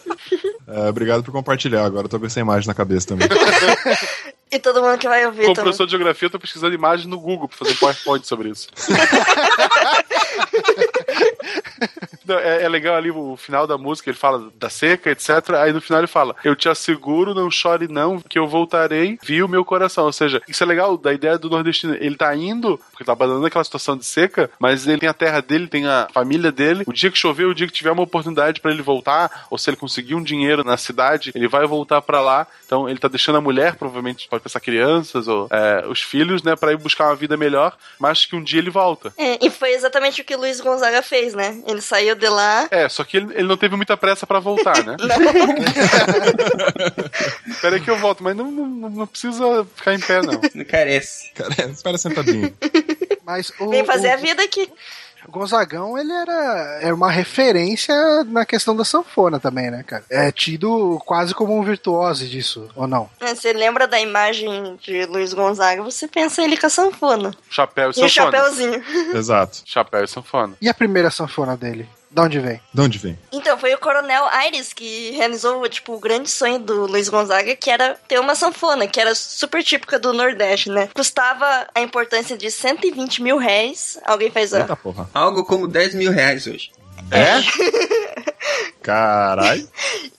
[0.70, 1.82] É, obrigado por compartilhar.
[1.86, 3.26] Agora eu tô com essa imagem na cabeça também.
[4.50, 5.64] E todo mundo que vai ouvir Como também.
[5.64, 8.66] professor de geografia, eu tô pesquisando imagens no Google pra fazer um PowerPoint sobre isso.
[12.26, 15.30] Não, é, é legal ali o final da música, ele fala da seca, etc.
[15.62, 19.42] Aí no final ele fala: Eu te asseguro, não chore não, que eu voltarei, vi
[19.42, 20.04] o meu coração.
[20.04, 21.94] Ou seja, isso é legal da ideia do nordestino.
[21.94, 25.40] Ele tá indo, porque tá abandonando aquela situação de seca, mas ele tem a terra
[25.40, 26.82] dele, tem a família dele.
[26.84, 29.70] O dia que chover, o dia que tiver uma oportunidade pra ele voltar, ou se
[29.70, 32.44] ele conseguir um dinheiro na cidade, ele vai voltar pra lá.
[32.66, 36.56] Então ele tá deixando a mulher, provavelmente pode pensar crianças ou é, os filhos, né,
[36.56, 39.12] pra ir buscar uma vida melhor, mas que um dia ele volta.
[39.16, 41.62] É, e foi exatamente o que o Luiz Gonzaga fez, né?
[41.68, 42.66] Ele saiu de lá.
[42.68, 44.96] É, só que ele, ele não teve muita pressa pra voltar, né?
[47.62, 50.40] Peraí que eu volto, mas não, não, não precisa ficar em pé, não.
[50.52, 51.30] Não carece.
[51.32, 52.52] Cara, espera sentadinho.
[53.28, 54.66] Mas o, Vem fazer o, a vida aqui.
[55.28, 60.02] o Gonzagão, ele era, era uma referência na questão da sanfona também, né, cara?
[60.10, 63.10] É tido quase como um virtuose disso, ou não?
[63.20, 67.34] É, Você lembra da imagem de Luiz Gonzaga, você pensa ele com a sanfona.
[67.50, 68.08] Chapéu e E o sanfona.
[68.38, 68.82] chapéuzinho.
[69.14, 69.58] Exato.
[69.66, 70.54] Chapéu e sanfona.
[70.62, 71.86] E a primeira sanfona dele?
[72.10, 72.60] De onde vem?
[72.72, 73.18] De onde vem?
[73.30, 77.70] Então, foi o Coronel Aires que realizou, tipo, o grande sonho do Luiz Gonzaga, que
[77.70, 80.88] era ter uma sanfona, que era super típica do Nordeste, né?
[80.94, 83.98] Custava a importância de 120 mil réis.
[84.04, 84.60] Alguém faz a...
[84.60, 85.08] Eita porra.
[85.12, 86.70] Algo como 10 mil reais hoje.
[87.10, 87.38] É?
[88.82, 89.68] Caralho.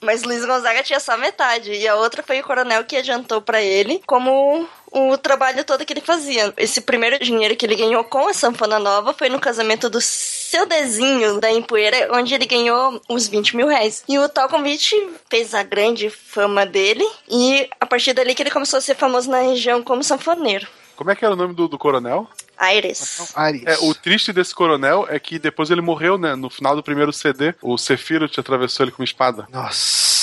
[0.00, 1.72] Mas Luiz Gonzaga tinha só metade.
[1.72, 5.92] E a outra foi o coronel que adiantou pra ele como o trabalho todo que
[5.92, 6.52] ele fazia.
[6.56, 10.66] Esse primeiro dinheiro que ele ganhou com a sanfona nova foi no casamento do seu
[10.66, 14.04] Dezinho da Empoeira, onde ele ganhou uns 20 mil reais.
[14.08, 14.94] E o tal convite
[15.28, 17.04] fez a grande fama dele.
[17.28, 20.66] E a partir dali que ele começou a ser famoso na região como sanfoneiro.
[20.96, 22.28] Como é que era o nome do, do coronel?
[22.60, 23.32] Aires.
[23.34, 23.62] Ares.
[23.66, 26.34] É, o triste desse coronel é que depois ele morreu, né?
[26.34, 29.48] No final do primeiro CD, o Sephiroth atravessou ele com uma espada.
[29.50, 30.19] Nossa.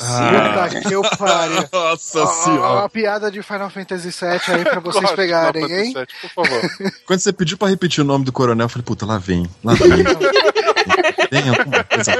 [0.00, 0.68] Ah.
[0.68, 1.64] Puta que eu pariu.
[1.72, 2.72] Nossa Ó, senhora.
[2.80, 5.92] Uma piada de Final Fantasy VII aí pra vocês Gosto, pegarem, Final hein?
[5.92, 6.70] Fantasy VII, Por favor.
[7.06, 9.48] Quando você pediu pra repetir o nome do coronel, eu falei, puta, lá vem.
[9.64, 9.88] Lá vem.
[11.30, 12.12] Tem alguma coisa.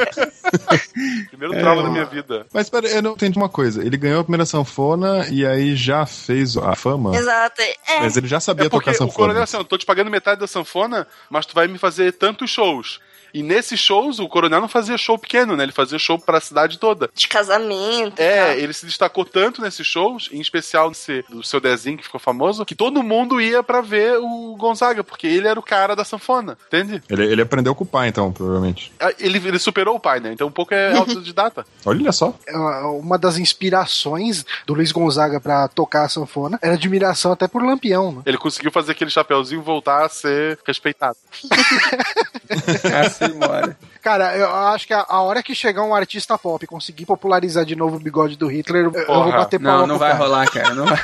[1.28, 2.46] Primeiro trauma da minha vida.
[2.52, 3.84] Mas pera, eu não entendi uma coisa.
[3.84, 7.16] Ele ganhou a primeira sanfona e aí já fez a fama?
[7.16, 7.62] Exato.
[7.62, 8.00] É.
[8.00, 9.42] Mas ele já sabia É tocar o coronel sanfona.
[9.44, 12.98] assim, eu tô te pagando metade da sanfona, mas tu vai me fazer tantos shows.
[13.36, 15.64] E nesses shows, o coronel não fazia show pequeno, né?
[15.64, 17.10] Ele fazia show pra cidade toda.
[17.14, 18.18] De casamento.
[18.18, 22.18] É, ele se destacou tanto nesses shows, em especial nesse, do seu desenho que ficou
[22.18, 26.02] famoso, que todo mundo ia pra ver o Gonzaga, porque ele era o cara da
[26.02, 27.02] sanfona, entende?
[27.10, 28.90] Ele, ele aprendeu a ocupar, então, provavelmente.
[28.98, 30.32] Ah, Ele, ele superou o pai, né?
[30.32, 31.66] Então um pouco é autodidata.
[31.84, 32.34] Olha só.
[32.46, 37.62] É Uma das inspirações do Luiz Gonzaga pra tocar a sanfona era admiração até por
[37.62, 38.22] Lampião, né?
[38.24, 41.18] Ele conseguiu fazer aquele chapeuzinho voltar a ser respeitado.
[43.34, 43.76] Mora.
[44.02, 47.64] Cara, eu acho que a, a hora que chegar um artista pop e conseguir popularizar
[47.64, 50.24] de novo o bigode do Hitler, eu, eu vou bater palma Não, não vai cara.
[50.24, 50.74] rolar, cara.
[50.74, 50.98] Não vai,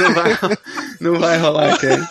[0.00, 0.38] não vai,
[1.00, 2.08] não vai rolar, cara.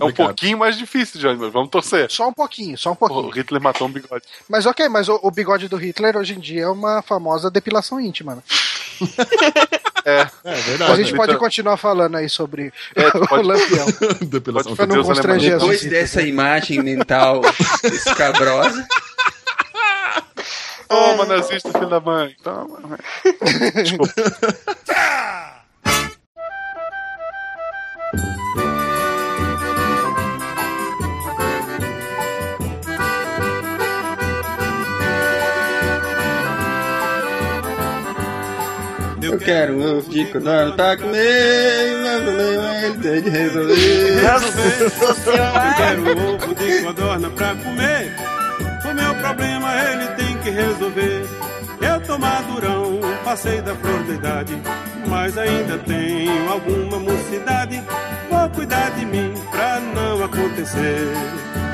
[0.00, 2.10] É um pouquinho mais difícil, Johnny, mas vamos torcer.
[2.10, 3.30] Só um pouquinho, só um O pouquinho.
[3.30, 4.24] Hitler matou um bigode.
[4.48, 8.00] Mas ok, mas o, o bigode do Hitler hoje em dia é uma famosa depilação
[8.00, 8.34] íntima,
[10.06, 10.96] É, É a verdade.
[10.96, 11.16] gente né?
[11.16, 13.86] pode então- continuar falando aí sobre É, tu o pode- Lampião.
[14.20, 16.28] Depilação Pra não Deus constranger Depois dessa né?
[16.28, 17.40] imagem mental
[17.84, 18.86] escabrosa,
[20.86, 22.36] Toma, nazista, filho da mãe.
[22.44, 22.98] Toma.
[39.34, 41.98] Eu quero um ovo de codorna pra comer.
[42.02, 43.74] Meu problema ele tem de resolver.
[45.26, 48.16] Eu quero ovo de codorna pra comer.
[48.84, 51.26] O meu problema ele tem que resolver.
[51.80, 54.62] Eu tô madurão, passei da flor da idade,
[55.08, 57.82] mas ainda tenho alguma mocidade.
[58.30, 61.08] Vou cuidar de mim pra não acontecer.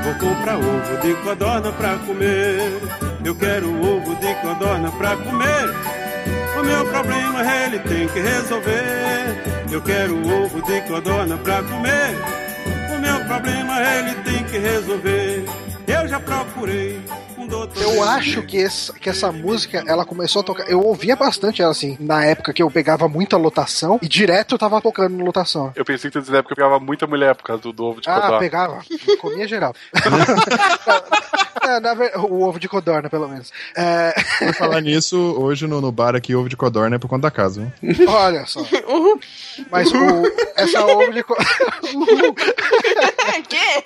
[0.03, 2.81] Vou comprar ovo de codorna pra comer.
[3.23, 6.00] Eu quero ovo de codorna pra comer.
[6.61, 9.43] O meu problema ele tem que resolver.
[9.73, 12.15] Eu quero ovo de codorna pra comer.
[12.95, 15.47] O meu problema ele tem que resolver.
[15.93, 17.01] Eu já procurei
[17.37, 17.83] um doutor.
[17.83, 20.71] Eu acho que, esse- que essa música, ela começou a tocar.
[20.71, 24.59] Eu ouvia bastante ela assim, na época que eu pegava muita lotação e direto eu
[24.59, 25.73] tava tocando no lotação.
[25.75, 27.63] Eu pensei que tu ia dizer na época que eu pegava muita mulher por causa
[27.63, 28.39] do, do ovo de Ah, codorna.
[28.39, 28.81] pegava.
[29.21, 29.75] Comia geral.
[31.63, 33.53] É, ver- o ovo de codorna, pelo menos.
[33.77, 37.23] É, Por falar nisso, hoje no, no bar aqui, ovo de codorna é por conta
[37.23, 37.73] da casa.
[37.83, 38.09] Viu?
[38.11, 38.61] olha só.
[39.71, 39.97] Mas o,
[40.57, 42.35] essa ovo de codorna.
[43.49, 43.80] que?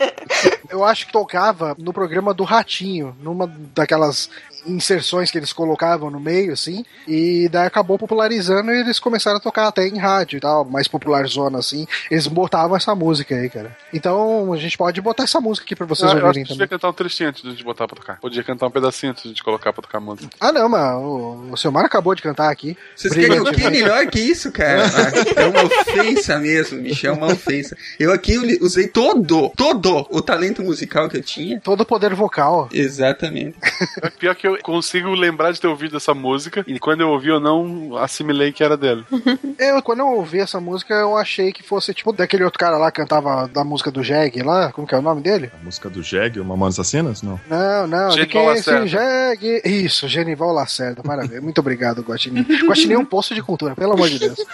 [0.74, 4.28] Eu acho que tocava no programa do Ratinho, numa daquelas
[4.66, 9.40] inserções que eles colocavam no meio, assim, e daí acabou popularizando e eles começaram a
[9.40, 11.86] tocar até em rádio e tal, mais popular zona, assim.
[12.10, 13.76] Eles botavam essa música aí, cara.
[13.92, 16.56] Então a gente pode botar essa música aqui pra vocês Ah, eu acho ouvirem devia
[16.56, 16.68] também.
[16.68, 18.20] cantar um trechinho antes de a gente botar pra tocar.
[18.20, 20.28] Podia cantar um pedacinho antes de a gente colocar pra tocar música.
[20.40, 22.76] Ah, não, mas o, o Silmar acabou de cantar aqui.
[22.96, 24.84] Vocês querem o que melhor que isso, cara?
[25.36, 27.06] É uma ofensa mesmo, bicho.
[27.06, 27.76] É uma ofensa.
[27.98, 31.60] Eu aqui usei todo, todo o talento musical que eu tinha.
[31.60, 32.68] Todo o poder vocal.
[32.72, 33.56] Exatamente.
[34.02, 37.28] É pior que eu consigo lembrar de ter ouvido essa música e quando eu ouvi
[37.28, 39.04] eu não assimilei que era dele.
[39.56, 42.90] Eu, quando eu ouvi essa música, eu achei que fosse tipo daquele outro cara lá
[42.90, 44.72] que cantava da música do Jeg lá.
[44.72, 45.50] Como que é o nome dele?
[45.60, 47.22] A música do Jeg, o Mamonas Assassinas?
[47.22, 47.40] Não.
[47.48, 48.08] Não, não.
[48.08, 48.88] de Genival quem é esse.
[48.88, 49.62] Jeg?
[49.64, 51.02] Isso, Genival Lacerda.
[51.02, 51.40] Parabéns.
[51.40, 52.42] Muito obrigado, Guaxinim.
[52.66, 54.44] Guaxinim é um poço de cultura, pelo amor de Deus.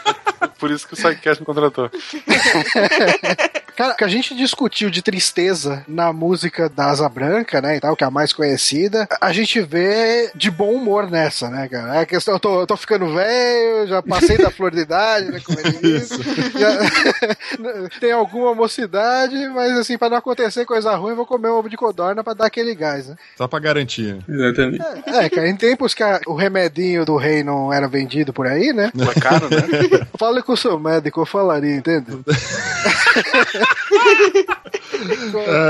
[0.59, 1.91] Por isso que o Sidecast me contratou.
[3.81, 7.97] Cara, que a gente discutiu de tristeza na música da Asa Branca, né, e tal,
[7.97, 11.97] que é a mais conhecida, a gente vê de bom humor nessa, né, cara?
[11.97, 15.31] É a questão, eu tô, eu tô ficando velho, já passei da flor de idade,
[15.33, 16.13] né, como ele disse.
[18.01, 21.71] Tem alguma mocidade, mas assim, pra não acontecer coisa ruim, eu vou comer um ovo
[21.71, 23.17] de codorna pra dar aquele gás, né?
[23.39, 24.19] Só pra garantir.
[24.29, 24.85] Exatamente.
[25.07, 28.75] É, cara, em tempos que a- o remedinho do rei não era vendido por aí,
[28.75, 28.91] né?
[28.95, 29.57] Foi caro, né?
[30.19, 32.07] Fale com o seu médico, eu falaria, entende?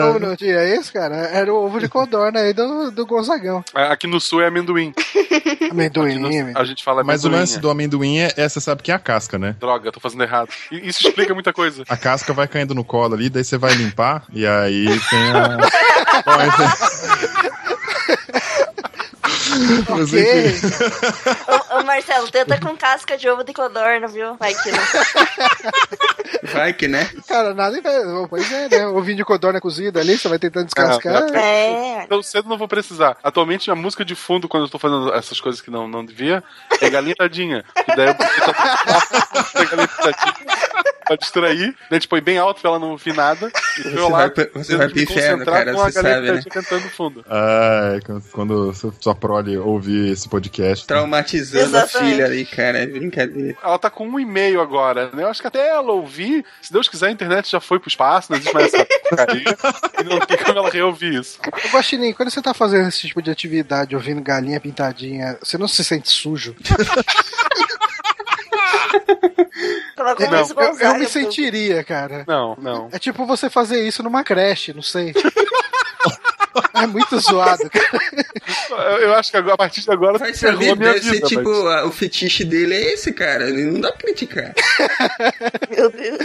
[0.02, 1.16] Como não tinha isso, cara?
[1.16, 3.64] Era o ovo de codorna aí do, do Gonzagão.
[3.74, 4.92] Aqui no sul é amendoim.
[5.70, 6.52] Amendoim, No- amendoim.
[6.56, 7.40] a gente fala Mas o amendoim.
[7.40, 9.54] lance do amendoim é, é, você sabe que é a casca, né?
[9.60, 10.48] Droga, tô fazendo errado.
[10.72, 11.84] Isso explica muita coisa.
[11.88, 15.58] A casca vai caindo no colo ali, daí você vai limpar, e aí tem a.
[19.86, 20.46] Bom, esse- Mas Ok.
[20.46, 20.66] enfim.
[21.74, 24.34] Ô, ô, Marcelo, tenta com casca de ovo de codorna, viu?
[24.36, 24.80] Vai que não.
[26.52, 27.08] Vai que, né?
[27.28, 28.06] Cara, nada impede.
[28.28, 28.86] Pois é, né?
[28.86, 31.22] Ovinho de codorna cozido ali, você vai tentando descascar.
[31.32, 32.06] Ah, É.
[32.08, 33.16] Tão cedo não vou precisar.
[33.22, 36.42] Atualmente, a música de fundo, quando eu tô fazendo essas coisas que não, não devia,
[36.80, 37.64] é galinha tadinha.
[37.76, 38.30] E daí eu boto
[39.70, 40.34] galinha tadinha
[41.10, 41.58] pra distrair.
[41.58, 43.50] Daí a gente põe bem alto pra ela não ouvir nada.
[43.78, 46.14] E Você lá, vai pro- você vai pro inferno, concentrar cara, com a você galinha
[46.14, 46.32] sabe, né?
[46.34, 47.24] tadinha cantando no fundo.
[47.28, 50.86] Ai, quando- quando sua- prole ouvir esse podcast.
[50.86, 52.78] Traumatizando a filha ali, cara.
[52.78, 53.56] É brincadeira.
[53.62, 55.24] Ela tá com um e-mail agora, né?
[55.24, 58.30] Eu acho que até ela ouvir, se Deus quiser, a internet já foi pro espaço,
[58.30, 59.44] não existe mais essa porcaria.
[60.00, 61.38] e não tem como ela reouvir isso.
[61.46, 65.66] Ô, Guaxinim, quando você tá fazendo esse tipo de atividade, ouvindo galinha pintadinha, você não
[65.68, 66.54] se sente sujo?
[69.96, 72.24] Colocou Não, Eu, eu me sentiria, cara.
[72.26, 72.88] Não, não.
[72.92, 75.12] É tipo você fazer isso numa creche, não sei.
[76.74, 79.00] É muito zoado, cara.
[79.00, 81.26] Eu, acho que agora, a partir de agora Vai saber, a minha deve ser vida.
[81.26, 83.48] tipo, mas- a- o fetiche dele é esse, cara.
[83.48, 84.52] Ele não dá pra criticar.
[85.70, 86.18] Meu Deus.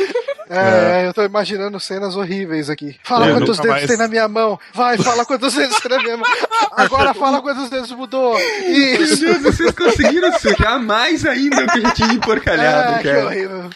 [0.50, 2.98] É, eu tô imaginando cenas horríveis aqui.
[3.04, 4.60] Fala Eu quantos nunca dedos mais- tem na minha mão.
[4.74, 6.28] Vai, fala quantos dedos tem na minha mão.
[6.72, 8.38] Agora fala quantos dedos mudou.
[8.40, 9.24] Isso.
[9.24, 13.04] Meu Deus, vocês conseguiram sujar mais ainda o que eu já tinha empurcalhado, Ah, que
[13.10, 13.26] cara.
[13.26, 13.70] horrível.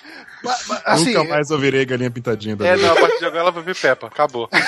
[0.43, 2.87] Mas- mas, Assim, Nunca mais ouvirei galinha pintadinha da É, vida.
[2.87, 4.07] não, a partir de agora ela vai ver Peppa.
[4.07, 4.49] Acabou.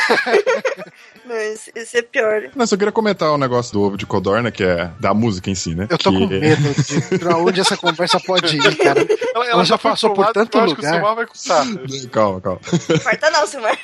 [1.29, 2.49] Esse, esse é pior.
[2.55, 5.55] Não, só queria comentar o negócio do ovo de codorna, que é da música em
[5.55, 5.87] si, né?
[5.89, 6.17] eu tô que...
[6.17, 9.07] com medo de pra onde essa conversa pode ir, cara.
[9.49, 10.89] Ela já foi passou por lado, tanto eu acho que o.
[10.89, 11.65] Silmar vai contar.
[12.11, 12.59] Calma, calma.
[13.01, 13.77] Quarta não, Silmar.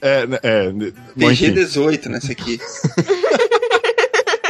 [0.00, 2.58] É, né, é, né, bom, enfim, PG-18 nessa aqui.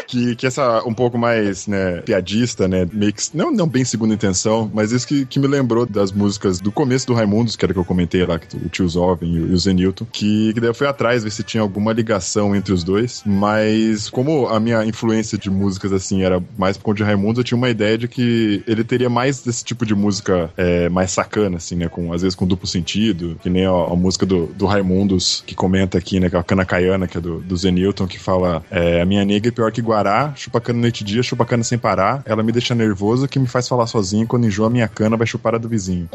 [0.06, 2.86] que, que essa um pouco mais, né, piadista, né,
[3.34, 7.06] não, não bem segunda intenção, mas isso que, que me lembrou das músicas do começo
[7.06, 10.06] do Raimundos, que era que eu comentei lá, que o tio Zovem e o, Zenilton,
[10.10, 14.08] que, que daí eu fui atrás ver se tinha alguma ligação entre os dois, mas
[14.08, 17.58] como a minha influência de músicas, assim, era mais por conta de Raimundos, eu tinha
[17.58, 21.76] uma ideia de que ele teria mais desse tipo de música é, mais sacana, assim,
[21.76, 25.42] né, com, às vezes com duplo sentido, que nem a, a música do, do Raimundos,
[25.46, 29.00] que comenta aqui, né, a Cana Caiana, que é do, do Zenilton, que fala, é,
[29.00, 31.78] a minha nega é pior que Guará, chupa cana noite e dia, chupa cana sem
[31.78, 35.26] parar, ela me deixa nervoso, que me faz falar sozinho, quando enjoa minha cana, vai
[35.26, 36.06] chupar a do vizinho.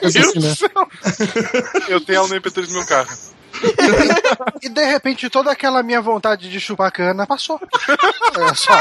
[0.00, 0.54] Assim, né?
[1.88, 3.10] Eu tenho ela no MP3 do meu carro.
[4.62, 7.60] E de repente toda aquela minha vontade de chupar cana passou.
[8.38, 8.78] Olha só.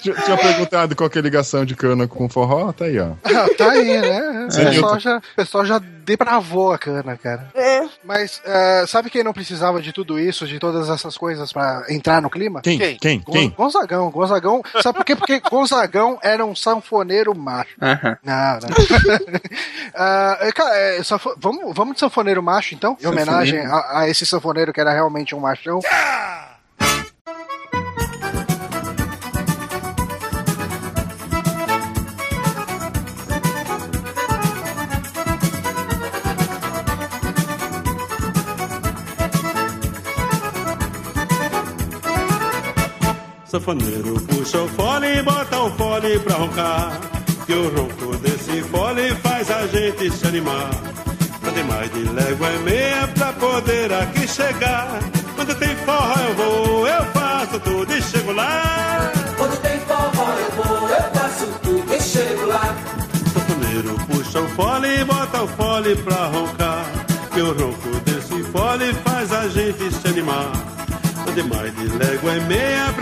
[0.00, 3.12] Tinha, tinha perguntado qual que é a ligação de cana com forró, tá aí, ó.
[3.24, 4.30] Ah, tá aí, né?
[4.46, 4.74] O Zenilton.
[4.74, 7.48] pessoal já, o pessoal já depravou a cana, cara.
[7.54, 7.82] É.
[8.04, 12.20] Mas é, sabe quem não precisava de tudo isso, de todas essas coisas pra entrar
[12.20, 12.60] no clima?
[12.60, 12.78] Quem?
[12.78, 12.98] Quem?
[12.98, 13.20] Quem?
[13.20, 13.48] Quem?
[13.50, 14.62] Gon- Gonzagão, Gonzagão.
[14.82, 15.16] Sabe por quê?
[15.16, 17.70] Porque Gonzagão era um sanfoneiro macho.
[17.80, 18.18] Aham.
[18.22, 19.40] Não, não.
[19.96, 22.96] Ah, é, cara, é, sanfo- vamos, vamos de sanfoneiro macho, então?
[23.02, 25.80] Em homenagem a, a esse sanfoneiro que era realmente um machão.
[43.54, 47.00] Sanfoneiro puxa o fole e bota o fole pra roncar.
[47.46, 50.70] Que o ronco desse fole faz a gente se animar.
[51.46, 54.98] Andei mais de légua e meia pra poder aqui chegar.
[55.36, 59.12] Quando tem forró eu vou, eu faço tudo e chego lá.
[59.36, 62.74] Quando tem forró eu vou, eu faço tudo e chego lá.
[63.32, 66.86] Sanfoneiro puxa o fole e bota o fole pra roncar.
[67.32, 70.50] Que o ronco desse fole faz a gente se animar.
[71.26, 72.93] Andei mais de légua e meia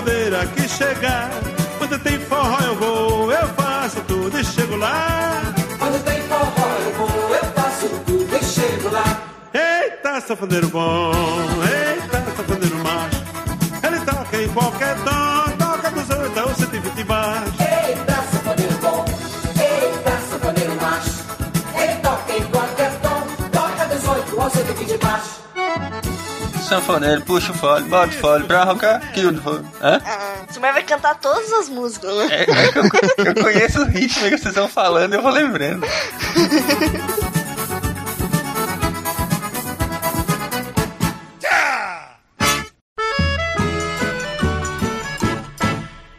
[0.00, 1.30] pra poder aqui chegar.
[1.78, 5.42] Quando tem forró eu vou, eu faço tudo e chego lá.
[5.78, 9.22] Quando tem forró eu vou, eu faço tudo e chego lá.
[9.52, 11.12] Eita, sanfoneiro bom,
[11.62, 13.24] eita, sanfoneiro macho.
[13.82, 15.39] Ele toca em qualquer tom,
[26.70, 29.00] Sanfoneiro, puxa o fole, bota o fole pra roncar.
[29.12, 29.66] Que o fole.
[29.82, 30.00] Hã?
[30.06, 32.28] Ah, Silmar vai cantar todas as músicas, né?
[32.30, 35.84] É, é eu, eu conheço o ritmo que vocês estão falando, eu vou lembrando.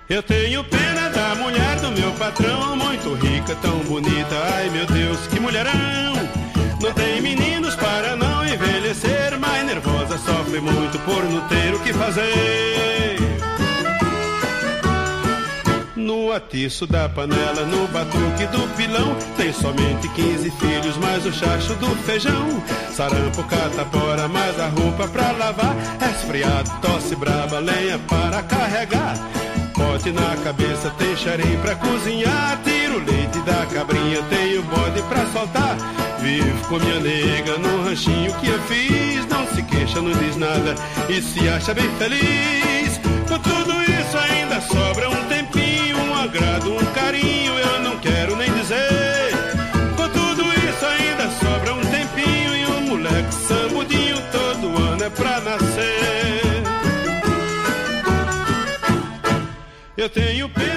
[0.10, 5.28] Eu tenho pena da mulher do meu patrão, muito rica, tão bonita, ai meu Deus,
[5.28, 6.01] que mulherão!
[16.32, 21.76] No atiço da panela, no batuque do pilão, tem somente 15 filhos, mais o chacho
[21.76, 22.64] do feijão.
[22.96, 25.76] Sarampo, catapora, mais a roupa pra lavar.
[26.00, 29.18] Resfriado, tosse braba, lenha para carregar.
[29.74, 32.62] Pote na cabeça, tem xerém pra cozinhar.
[32.64, 35.76] Tiro o leite da cabrinha, tenho bode pra soltar.
[36.22, 39.28] Vivo com minha nega no ranchinho que eu fiz.
[39.28, 40.76] Não se queixa, não diz nada
[41.10, 42.98] e se acha bem feliz.
[43.28, 45.21] Por tudo isso ainda sobra um
[60.02, 60.71] Eu tenho pena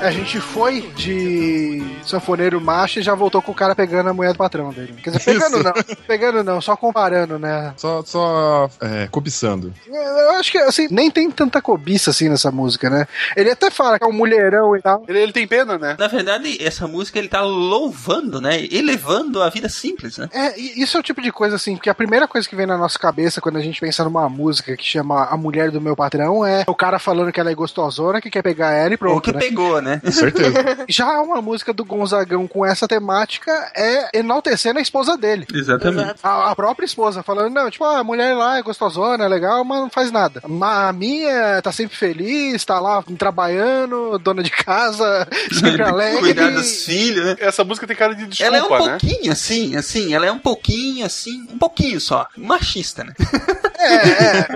[0.00, 4.32] A gente foi de sanfoneiro macho e já voltou com o cara pegando a mulher
[4.32, 4.94] do patrão dele.
[5.02, 5.62] Quer dizer, pegando Isso.
[5.62, 5.72] não.
[6.06, 7.74] Pegando não, só comparando, né?
[7.76, 9.72] Só, só é, cobiçando.
[9.86, 13.06] Eu acho que, assim, nem tem tanta cobiça assim nessa música, né?
[13.36, 15.04] Ele até fala que é um mulherão e tal.
[15.06, 15.96] Ele, ele tem pena, né?
[15.98, 18.64] Na verdade, essa música ele tá louvando, né?
[18.70, 20.28] Elevando a vida simples, né?
[20.32, 22.78] É, isso é o tipo de coisa assim, porque a primeira coisa que vem na
[22.78, 26.44] nossa cabeça quando a gente pensa numa música que chama A Mulher do Meu Patrão
[26.44, 29.14] é o cara falando que ela é gostosona, que quer pegar ela e pronto.
[29.14, 29.38] Ou que né?
[29.38, 29.89] pegou, né?
[29.98, 30.84] Com certeza.
[30.88, 35.46] Já uma música do Gonzagão com essa temática é enaltecendo a esposa dele.
[35.52, 36.14] Exatamente.
[36.22, 39.64] A, a própria esposa, falando, não, tipo, ah, a mulher lá é gostosona, é legal,
[39.64, 40.42] mas não faz nada.
[40.60, 46.20] A minha tá sempre feliz, tá lá trabalhando, dona de casa, sempre alegre.
[46.20, 47.36] Cuidar dos filhos, né?
[47.40, 48.98] Essa música tem cara de desculpa, Ela é um né?
[48.98, 53.12] pouquinho assim, assim, ela é um pouquinho assim, um pouquinho só, machista, né?
[53.80, 54.46] É, é,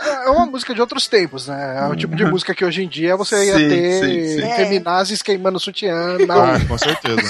[0.00, 1.78] é, é uma música de outros tempos, né?
[1.82, 4.54] É o tipo de música que hoje em dia você ia Sim, ter sim, sim.
[4.56, 7.20] feminazes queimando sutiã na Ah, com certeza.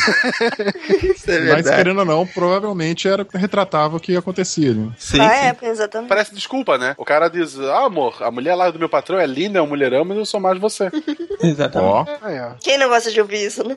[1.28, 4.90] É Mas querendo ou não, provavelmente era retratava o que acontecia ali.
[4.98, 5.46] Sim, Na sim.
[5.46, 6.08] época, exatamente.
[6.08, 6.94] Parece desculpa, né?
[6.98, 9.66] O cara diz, ah, amor, a mulher lá do meu patrão é linda, é um
[9.66, 10.90] mulherão, mas eu sou mais você.
[11.42, 11.90] Exatamente.
[11.90, 12.50] Ó, Aí, ó.
[12.62, 13.76] Quem não gosta de ouvir isso, né?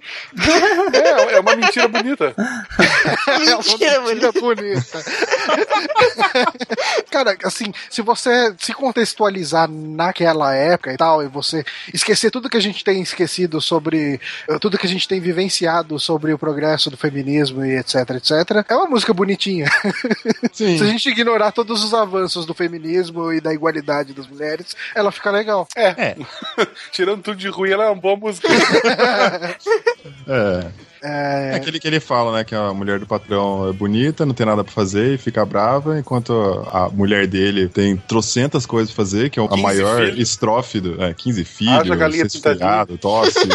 [0.93, 2.33] é, é uma mentira bonita.
[3.39, 5.03] Mentira, Mentira bonita.
[7.17, 12.57] Cara, assim, se você se contextualizar naquela época e tal, e você esquecer tudo que
[12.57, 14.21] a gente tem esquecido sobre.
[14.47, 18.63] eh, tudo que a gente tem vivenciado sobre o progresso do feminismo e etc, etc,
[18.69, 19.67] é uma música bonitinha.
[20.53, 20.77] sim.
[20.77, 25.11] Se a gente ignorar todos os avanços do feminismo e da igualdade das mulheres, ela
[25.11, 25.67] fica legal.
[25.75, 26.15] É,
[26.93, 28.47] Tirando tudo de ruim, ela é uma boa música.
[30.27, 30.86] é.
[31.01, 32.43] É, É aquele que ele fala, né?
[32.43, 35.99] Que a mulher do patrão é bonita, não tem nada pra fazer e fica brava,
[35.99, 36.33] enquanto
[36.71, 40.19] a mulher dele tem trocentas coisas pra fazer, que é a 15 maior filhos.
[40.19, 41.01] estrofe do.
[41.01, 43.39] É, 15 filhos, galinha resfriado, tosse,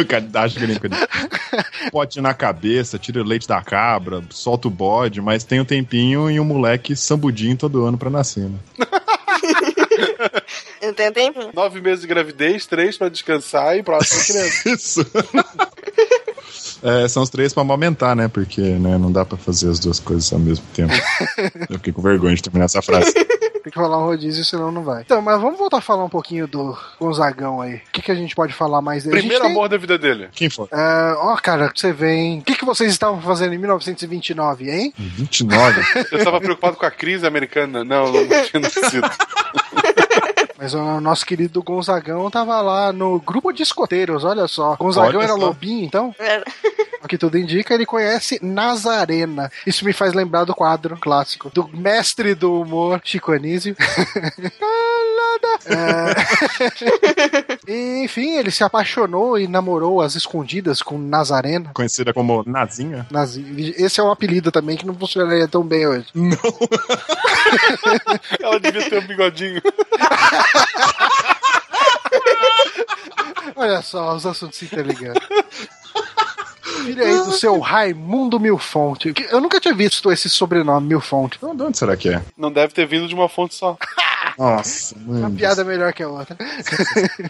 [0.34, 0.78] acha que nem
[1.90, 6.30] pote na cabeça, tira o leite da cabra, solta o bode, mas tem um tempinho
[6.30, 8.58] e um moleque sambudinho todo ano pra nascer, né?
[10.80, 11.50] Eu tenho tempo.
[11.54, 14.68] Nove meses de gravidez, três pra descansar e próxima criança.
[14.68, 15.06] Isso.
[16.82, 18.28] É, são os três pra amamentar, né?
[18.28, 20.92] Porque né, não dá pra fazer as duas coisas ao mesmo tempo.
[21.68, 23.12] Eu fiquei com vergonha de terminar essa frase.
[23.62, 25.02] Tem que rolar um rodízio, senão não vai.
[25.02, 27.74] Então, mas vamos voltar a falar um pouquinho do Gonzagão aí.
[27.74, 29.18] O que, que a gente pode falar mais dele?
[29.18, 30.28] Primeiro tem- amor da vida dele.
[30.32, 30.66] Quem foi?
[30.72, 32.38] É, Ó, cara, você vem.
[32.38, 34.94] O que, que vocês estavam fazendo em 1929, hein?
[34.96, 35.82] 29.
[36.10, 37.84] Eu tava preocupado com a crise americana.
[37.84, 39.10] Não, não tinha nascido.
[40.60, 44.76] Mas o nosso querido Gonzagão tava lá no grupo de escoteiros, olha só.
[44.76, 45.38] Gonzagão Olha era só.
[45.38, 46.14] lobinho, então?
[46.18, 46.44] Era.
[47.02, 49.50] O que tudo indica, ele conhece Nazarena.
[49.66, 53.74] Isso me faz lembrar do quadro clássico do mestre do humor, Chico Anísio.
[55.66, 56.14] É...
[58.04, 61.70] Enfim, ele se apaixonou e namorou às escondidas com Nazarena.
[61.74, 63.06] Conhecida como Nazinha.
[63.10, 66.06] Nazi- Esse é um apelido também que não funcionaria tão bem hoje.
[68.40, 69.60] Ela devia ter um bigodinho.
[73.56, 75.20] Olha só, os assuntos se interligando.
[76.84, 79.12] Filho aí do seu Raimundo Milfonte.
[79.12, 81.38] Que Eu nunca tinha visto esse sobrenome, Milfonte.
[81.38, 82.22] Então, de onde será que é?
[82.36, 83.76] Não deve ter vindo de uma fonte só.
[84.38, 85.36] Nossa, Uma mano.
[85.36, 86.36] piada melhor que a outra.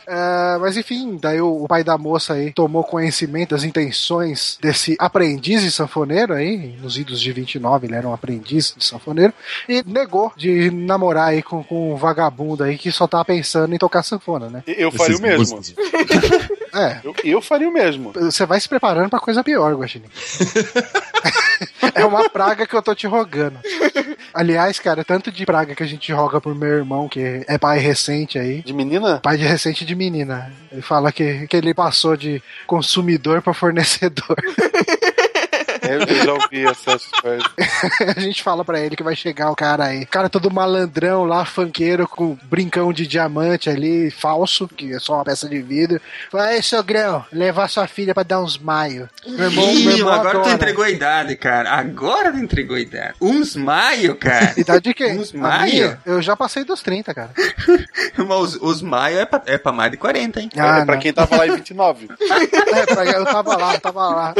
[0.07, 4.96] É, mas enfim, daí o, o pai da moça aí tomou conhecimento das intenções desse
[4.98, 9.32] aprendiz de sanfoneiro aí, nos idos de 29 ele era um aprendiz de sanfoneiro,
[9.68, 13.78] e negou de namorar aí com, com um vagabundo aí que só tava pensando em
[13.78, 14.62] tocar sanfona, né?
[14.66, 15.61] Eu faria o mesmo.
[16.72, 18.12] É, Eu, eu faria o mesmo.
[18.12, 20.06] você vai se preparando pra coisa pior, Guaxinim.
[21.94, 23.58] é uma praga que eu tô te rogando.
[24.32, 27.78] Aliás, cara, tanto de praga que a gente roga pro meu irmão, que é pai
[27.78, 29.18] recente aí, De menina?
[29.22, 30.52] pai de recente de menina.
[30.70, 34.36] Ele fala que, que ele passou de consumidor pra fornecedor.
[35.95, 37.45] Eu já ouvi essas coisas.
[38.16, 40.03] a gente fala pra ele que vai chegar o cara aí.
[40.03, 45.14] O cara todo malandrão lá, fanqueiro, com brincão de diamante ali, falso, que é só
[45.14, 46.01] uma peça de vidro.
[46.30, 49.09] Fala, aí, sogrão, levar sua filha pra dar uns maio.
[49.26, 50.55] Meu irmão, meu Ih, irmão agora tu adora.
[50.55, 51.70] entregou a idade, cara.
[51.72, 53.14] Agora tu entregou a idade.
[53.20, 54.55] Uns maio, cara.
[54.57, 55.18] Idade de quem?
[55.18, 55.72] Uns maio?
[55.72, 56.01] minha?
[56.07, 57.30] Eu já passei dos 30, cara.
[58.16, 60.51] Mas os, os maio é pra, é pra mais de 40, hein?
[60.57, 61.03] Ah, é pra não.
[61.03, 62.09] quem tava lá em 29.
[62.72, 64.34] É, pra- eu tava lá, eu tava lá.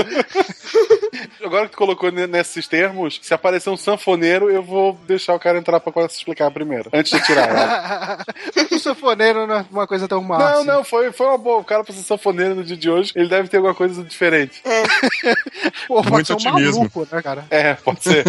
[1.45, 5.39] Agora que tu colocou ne- nesses termos, se aparecer um sanfoneiro, eu vou deixar o
[5.41, 6.91] cara entrar pra se explicar primeiro.
[6.93, 7.53] Antes de tirar.
[7.53, 8.19] né?
[8.71, 10.39] o sanfoneiro não é uma coisa tão má.
[10.39, 10.67] Não, assim.
[10.67, 11.59] não, foi, foi uma boa.
[11.59, 14.63] O cara pra ser sanfoneiro no dia de hoje, ele deve ter alguma coisa diferente.
[15.87, 16.79] Pô, pode Muito ser um otimismo.
[16.79, 17.45] maluco, né, cara?
[17.51, 18.25] É, pode ser.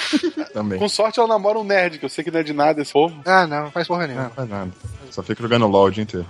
[0.52, 0.78] Também.
[0.78, 2.92] Com sorte ela namora um nerd, que eu sei que não é de nada esse
[2.92, 3.18] povo.
[3.24, 4.24] Ah, não, não faz porra Não, nenhuma.
[4.28, 4.70] não faz nada.
[5.10, 6.26] Só fica jogando LOL o dia inteiro.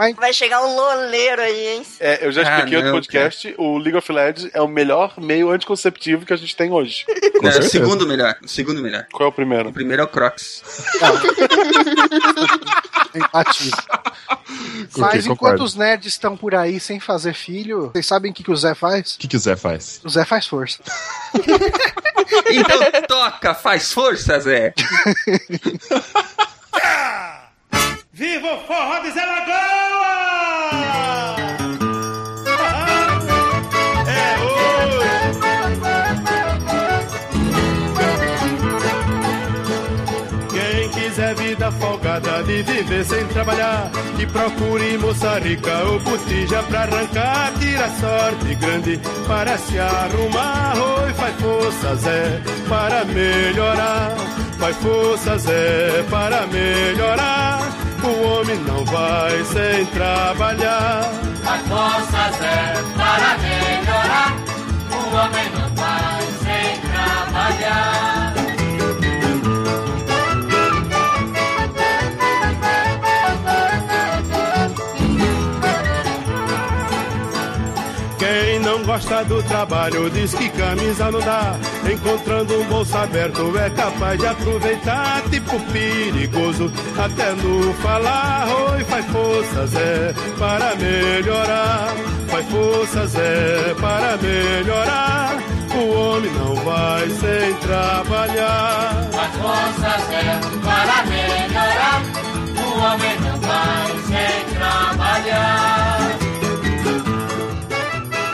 [0.00, 1.82] Mas Vai chegar um loleiro aí, hein?
[2.00, 5.12] É, eu já Ah, expliquei no não, podcast, o League of Legends é o melhor
[5.18, 7.04] meio anticonceptivo que a gente tem hoje.
[7.38, 8.34] Com é o segundo melhor.
[8.42, 9.06] O segundo melhor.
[9.12, 9.70] Qual é o O primeiro?
[9.72, 10.62] primeiro é o Crocs.
[13.32, 13.70] Ok,
[14.96, 15.32] Mas concordo.
[15.32, 18.56] enquanto os nerds estão por aí sem fazer filho, vocês sabem o que, que o
[18.56, 19.16] Zé faz?
[19.16, 20.00] O que, que o Zé faz?
[20.04, 20.78] O Zé faz força.
[21.34, 24.72] Então toca, faz força, Zé.
[28.12, 30.16] Viva o forró de Zé Lagoa!
[34.08, 35.40] É hoje!
[40.52, 46.80] Quem quiser vida folgada de viver sem trabalhar, que procure moça rica ou botija pra
[46.80, 50.74] arrancar, tira sorte grande para se arrumar.
[50.76, 54.16] Oi, faz força, Zé, para melhorar.
[54.58, 57.79] Faz força, Zé, para melhorar.
[58.02, 61.12] O homem não vai sem trabalhar.
[61.44, 64.36] Faz força, Zé, para melhorar.
[64.90, 68.29] O homem não vai sem trabalhar.
[78.80, 81.56] Não gosta do trabalho diz que camisa não dá.
[81.90, 85.22] Encontrando um bolso aberto é capaz de aproveitar.
[85.30, 88.46] Tipo perigoso, até no falar.
[88.72, 91.88] Oi, faz força, Zé, para melhorar.
[92.28, 95.38] Faz força, Zé, para melhorar.
[95.74, 99.08] O homem não vai sem trabalhar.
[99.12, 102.02] Faz força, Zé, para melhorar.
[102.56, 106.29] O homem não vai sem trabalhar.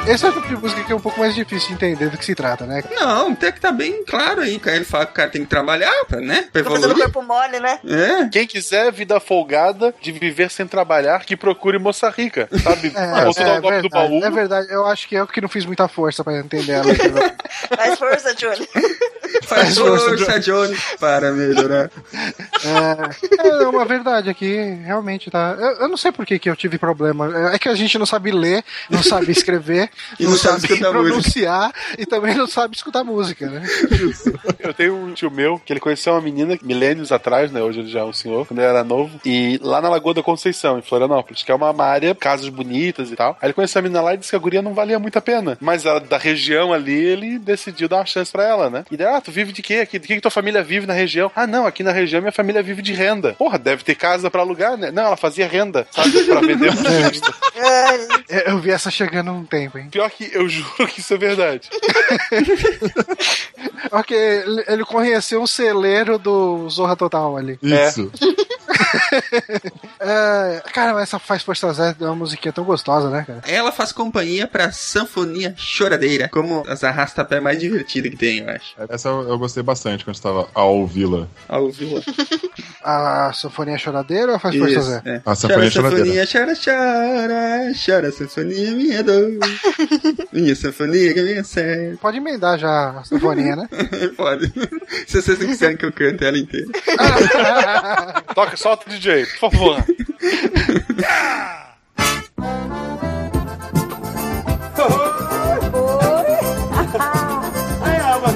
[0.09, 2.17] Esse é o tipo de música que é um pouco mais difícil de entender do
[2.17, 2.83] que se trata, né?
[2.93, 4.57] Não, até que tá bem claro aí.
[4.59, 4.77] cara.
[4.77, 6.47] Ele fala que o cara tem que trabalhar, pra, né?
[6.53, 7.13] Pra Tô fazendo evoluir.
[7.13, 7.81] corpo mole, né?
[7.85, 8.29] É.
[8.29, 12.93] Quem quiser vida folgada de viver sem trabalhar, que procure moça rica, sabe?
[12.97, 14.25] É, Ou tu dá o golpe do verdade, baú.
[14.25, 14.67] é verdade.
[14.71, 16.85] Eu acho que eu que não fiz muita força pra entender ela.
[17.77, 18.67] Faz força, Johnny.
[19.45, 21.91] Faz força, Johnny, para melhorar.
[22.65, 25.57] É, é uma verdade aqui, realmente tá.
[25.59, 27.53] Eu, eu não sei por que, que eu tive problema.
[27.53, 31.73] É que a gente não sabe ler, não sabe escrever, E não sabe escutar pronunciar
[31.99, 33.63] e também não sabe escutar música, né?
[34.59, 37.63] Eu tenho um tio meu que ele conheceu uma menina milênios atrás, né?
[37.63, 39.21] Hoje ele já é um senhor, quando ele era novo.
[39.25, 43.11] E lá na Lagoa da Conceição, em Florianópolis, que é uma, uma área, casas bonitas
[43.11, 43.37] e tal.
[43.41, 45.23] Aí ele conheceu a menina lá e disse que a guria não valia muito a
[45.23, 45.57] pena.
[45.61, 48.85] Mas ela, da região ali, ele decidiu dar uma chance pra ela, né?
[48.91, 49.99] E daí, ah, tu vive de quê aqui?
[49.99, 51.31] De que, que tua família vive na região?
[51.35, 53.35] Ah, não, aqui na região minha família vive de renda.
[53.35, 54.91] Porra, deve ter casa pra alugar, né?
[54.91, 56.17] Não, ela fazia renda, sabe?
[56.27, 57.35] Pra vender pro turista.
[58.29, 59.89] É, Eu vi essa chegando há um tempo, hein?
[59.91, 61.69] Pior que eu juro que isso é verdade.
[63.93, 67.59] Ok, ele ele conheceu um celeiro do Zorra Total ali.
[67.63, 68.11] Isso.
[68.21, 68.56] É,
[70.73, 71.43] cara, essa faz
[71.73, 73.41] Zé é uma musiquinha tão gostosa, né, cara?
[73.47, 78.75] Ela faz companhia pra Sanfonia Choradeira, como as arrasta-pé mais divertidas que tem, eu acho.
[78.89, 81.27] Essa eu, eu gostei bastante quando estava a ouvi-la.
[81.49, 82.01] A ouvi-la.
[82.89, 85.03] A Sanfonia Choradeira ou faz força Isso, Zé?
[85.05, 85.21] é.
[85.27, 86.27] A Sanfonia chora, Choradeira.
[86.27, 89.29] sanfonia, chora, chora, chora, sanfonia, minha dor.
[90.33, 91.97] minha sanfonia que é minha série.
[91.97, 93.69] Pode emendar já a Sanfonia, né?
[94.17, 94.53] Pode.
[95.09, 96.67] Se vocês não quiserem que eu cante ela inteira.
[98.35, 99.85] Toca, solta o DJ, por favor.
[107.83, 108.29] Aí, Alba.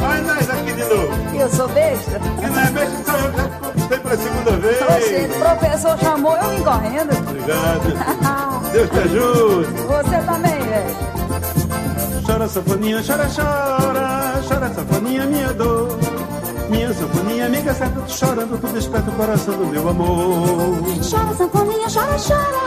[0.00, 1.36] Vai nós aqui de novo.
[1.38, 2.18] Eu sou besta?
[2.18, 3.44] Que não é besta, só eu já
[3.76, 4.82] escutei pela segunda vez.
[4.82, 7.12] Oxe, o professor chamou eu vim correndo.
[7.18, 8.72] Obrigado.
[8.72, 9.72] Deus te ajude.
[9.82, 10.96] Você também, velho.
[12.26, 14.42] Chora, sanfoninha, chora, chora.
[14.48, 15.98] Chora, sanfoninha, minha dor.
[16.70, 20.76] Minha sanfoninha, amiga certa, tu chorando, tu desperta o coração do meu amor.
[21.08, 22.66] Chora, sanfoninha, chora, chora.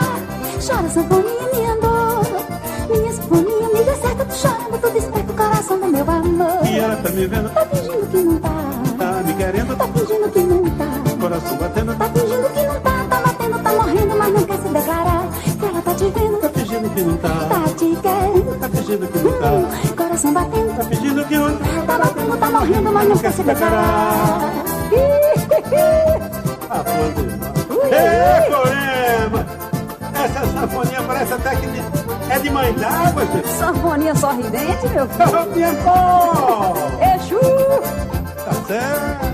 [0.66, 2.26] Chora, sanfoninha, minha dor.
[2.90, 6.66] Minha sanfoninha, amiga certa, tu chorando, tu desperta o coração do meu amor.
[6.66, 8.50] E ela tá me vendo, Tá fingindo que não tá.
[8.98, 10.86] tá me querendo, Tá fingindo que não tá.
[11.20, 13.06] coração batendo, Tá fingindo que não tá.
[13.10, 15.28] Tá batendo, tá morrendo, mas não quer se declarar.
[15.58, 17.28] Que ela tá te vendo, tá fingindo que não tá.
[17.28, 17.69] tá
[18.00, 18.58] te querendo.
[18.60, 19.50] Tá fingindo que não tá.
[19.50, 20.76] Hum, coração batendo.
[20.76, 21.64] Tá fingindo que não tá.
[21.86, 24.40] Tá batendo, tá morrendo, mas não quer se declarar.
[26.72, 29.46] Ah, pô, Ê, Corema!
[30.14, 31.82] Essa sanfoninha parece até que de-
[32.32, 33.48] é de mãe d'água, gente.
[33.48, 35.50] Sanfoninha sorridente, meu filho.
[35.54, 36.74] Minha pó!
[37.16, 37.40] Exu!
[38.44, 39.30] Tá certo.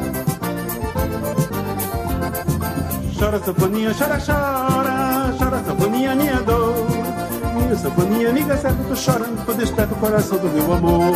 [3.19, 5.35] Chora, sanfoninha, chora, chora.
[5.39, 6.56] Chora, sanfoninha, minha dor.
[7.67, 11.13] Minha sanfoninha, amiga certa, tô chorando, tô desperta o coração do meu amor.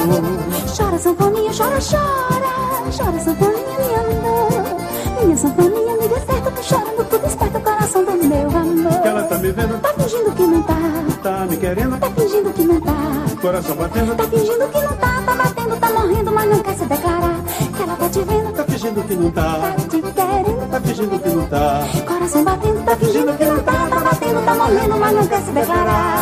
[0.76, 2.90] Chora, sanfoninha, chora, chora.
[2.90, 5.24] Chora, sanfoninha, minha dor.
[5.24, 9.00] Minha sanfoninha, amiga certa, tu chorando, tu desperta o coração do meu amor.
[9.00, 10.74] Que ela tá me fingindo que não tá.
[11.22, 12.92] Tá me querendo, Tá fingindo que não tá.
[13.40, 15.22] coração batendo, Tá fingindo que não tá.
[15.24, 17.40] Tá batendo, tá morrendo, mas não quer se declarar.
[17.76, 20.70] Que ela tá te vendo, tá fingindo que não tá tá, te querendo.
[20.70, 21.80] tá fingindo que não tá.
[22.06, 23.72] Coração batendo, tá fingindo que não tá.
[23.88, 26.19] Tá batendo, tá morrendo, mas não quer se declarar.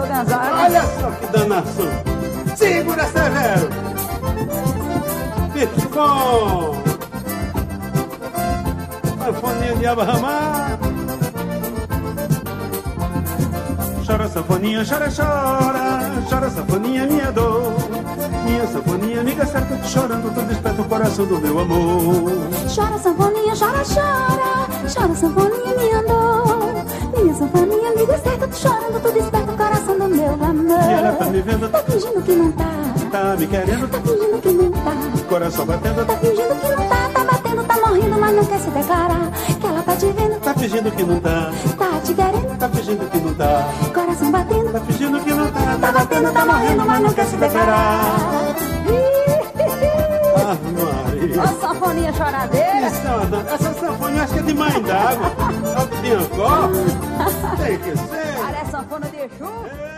[0.00, 0.64] Gonzaga.
[0.64, 1.88] Olha só que danação.
[2.56, 3.88] Segura, Severo.
[5.98, 6.76] Bom.
[9.18, 10.78] Sanfoninha de abarramar.
[14.06, 16.00] Chora, sanfoninha, chora, chora.
[16.30, 17.74] Chora, sanfoninha, minha dor.
[18.44, 22.32] Minha sanfoninha, amiga certa, chorando, tô desperto o coração do meu amor.
[22.72, 24.68] Chora, sanfoninha, chora, chora.
[24.94, 26.84] Chora, sanfoninha, minha dor.
[27.16, 29.37] Minha sanfoninha, amiga certa, chorando, tô desperto
[31.08, 31.34] Ela tá amor.
[31.36, 32.64] me vendo, Tá fingindo que não tá.
[33.10, 35.24] tá me querendo, Tá fingindo que não tá.
[35.28, 37.08] coração batendo, Tá fingindo que não tá.
[37.14, 39.30] Tá batendo, tá morrendo, mas não quer se declarar.
[39.58, 42.58] Que ela tá te vendo, tá fingindo que não tá, tá te querendo.
[42.58, 46.44] tá fingindo que não tá, Coração batendo, tá fingindo que não tá, tá batendo, tá
[46.44, 48.00] morrendo, mas não quer se declarar.
[50.36, 51.42] Ah, Maria.
[51.42, 52.66] Ó, sanfoninha choradeira.
[52.66, 55.32] É Essa sanfona acho que é de mãe d'água.
[55.74, 56.68] É o Piancó.
[57.62, 58.38] Tem que ser.
[58.40, 59.97] Parece sanfona de vida é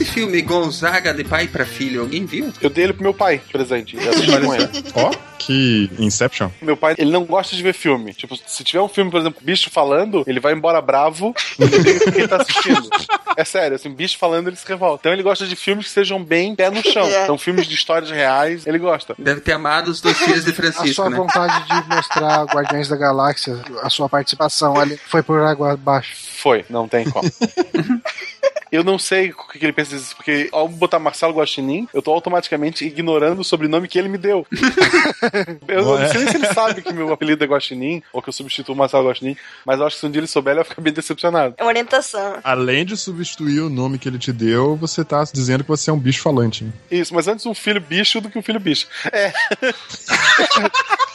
[0.00, 2.50] Esse filme Gonzaga de pai pra filho, alguém viu?
[2.60, 3.98] Eu dei ele pro meu pai, presente.
[4.94, 5.10] Ó,
[5.50, 6.48] que Inception.
[6.62, 8.14] Meu pai, ele não gosta de ver filme.
[8.14, 12.12] Tipo, se tiver um filme, por exemplo, bicho falando, ele vai embora bravo, independente do
[12.12, 12.88] que ele tá assistindo.
[13.36, 15.00] É sério, assim, bicho falando, ele se revolta.
[15.02, 17.00] Então ele gosta de filmes que sejam bem pé no chão.
[17.10, 17.24] É.
[17.24, 19.14] Então filmes de histórias reais, ele gosta.
[19.18, 21.16] Deve ter amado os dois filhos de A Francisco, sua né?
[21.16, 26.14] vontade de mostrar Guardiões da Galáxia, a sua participação ali, foi por água abaixo.
[26.36, 27.28] Foi, não tem como.
[28.72, 32.00] Eu não sei o que que ele pensa disso, porque ao botar Marcelo Guaxinim, eu
[32.00, 34.46] tô automaticamente ignorando o sobrenome que ele me deu.
[35.68, 36.08] eu não Ué.
[36.08, 38.78] sei nem se ele sabe que meu apelido é Guaxinim, ou que eu substituo o
[38.78, 40.92] Marcelo Guaxinim, mas eu acho que se um dia ele souber, ele vai ficar bem
[40.92, 41.54] decepcionado.
[41.58, 42.38] É uma orientação.
[42.44, 45.92] Além de substituir o nome que ele te deu, você tá dizendo que você é
[45.92, 46.64] um bicho falante.
[46.64, 46.72] né?
[46.90, 48.86] Isso, mas antes um filho bicho do que um filho bicho.
[49.12, 49.32] É,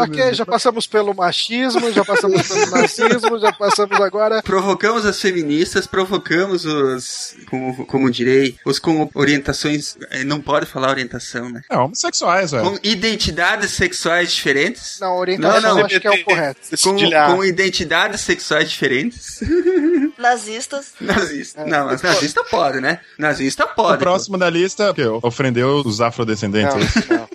[0.00, 4.42] Ok, já passamos pelo machismo, já passamos pelo nazismo, já passamos agora.
[4.42, 10.90] Provocamos as feministas, provocamos os, como, como direi, os com orientações, eh, não pode falar
[10.90, 11.62] orientação, né?
[11.70, 12.64] É, homossexuais, velho.
[12.70, 14.98] Com identidades sexuais diferentes.
[15.00, 16.60] Não, orientação Não, não, acho que é o correto.
[16.82, 16.96] Com,
[17.36, 19.40] com identidades sexuais diferentes.
[20.18, 20.92] Nazistas.
[21.00, 21.64] Nazista.
[21.64, 23.00] Não, mas nazista pode, né?
[23.18, 23.98] Nazista O pode.
[23.98, 26.74] próximo da lista, que ofendeu os afrodescendentes.
[27.08, 27.28] não, não.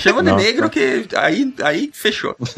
[0.00, 2.36] Chama de negro que aí, aí fechou.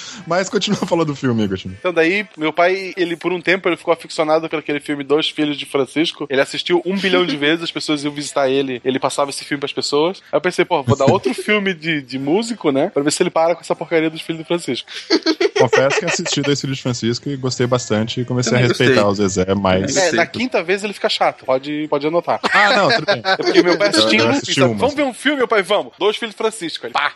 [0.26, 1.76] Mas continua falando do filme, Agostinho.
[1.78, 5.28] Então daí, meu pai, ele por um tempo, ele ficou aficionado por aquele filme Dois
[5.28, 6.26] Filhos de Francisco.
[6.30, 9.60] Ele assistiu um bilhão de vezes, as pessoas iam visitar ele, ele passava esse filme
[9.60, 10.22] pras pessoas.
[10.32, 12.90] Aí eu pensei, pô, vou dar outro filme de, de músico, né?
[12.90, 14.88] Pra ver se ele para com essa porcaria dos Filhos de Francisco.
[15.58, 19.02] Confesso que assisti Dois Filhos de Francisco e gostei bastante e comecei Também a respeitar
[19.02, 19.24] gostei.
[19.24, 19.96] o Zezé mais.
[19.96, 22.40] É, na quinta vez ele fica chato, pode, pode anotar.
[22.52, 23.22] Ah, não, tudo bem.
[23.24, 24.62] É porque meu pai assistiu um sabe?
[24.64, 24.74] uma.
[24.74, 25.92] Vamos ver um filme, meu pai, vamos.
[25.98, 26.86] Dois Filhos de Francisco.
[26.86, 27.12] Ele, pá.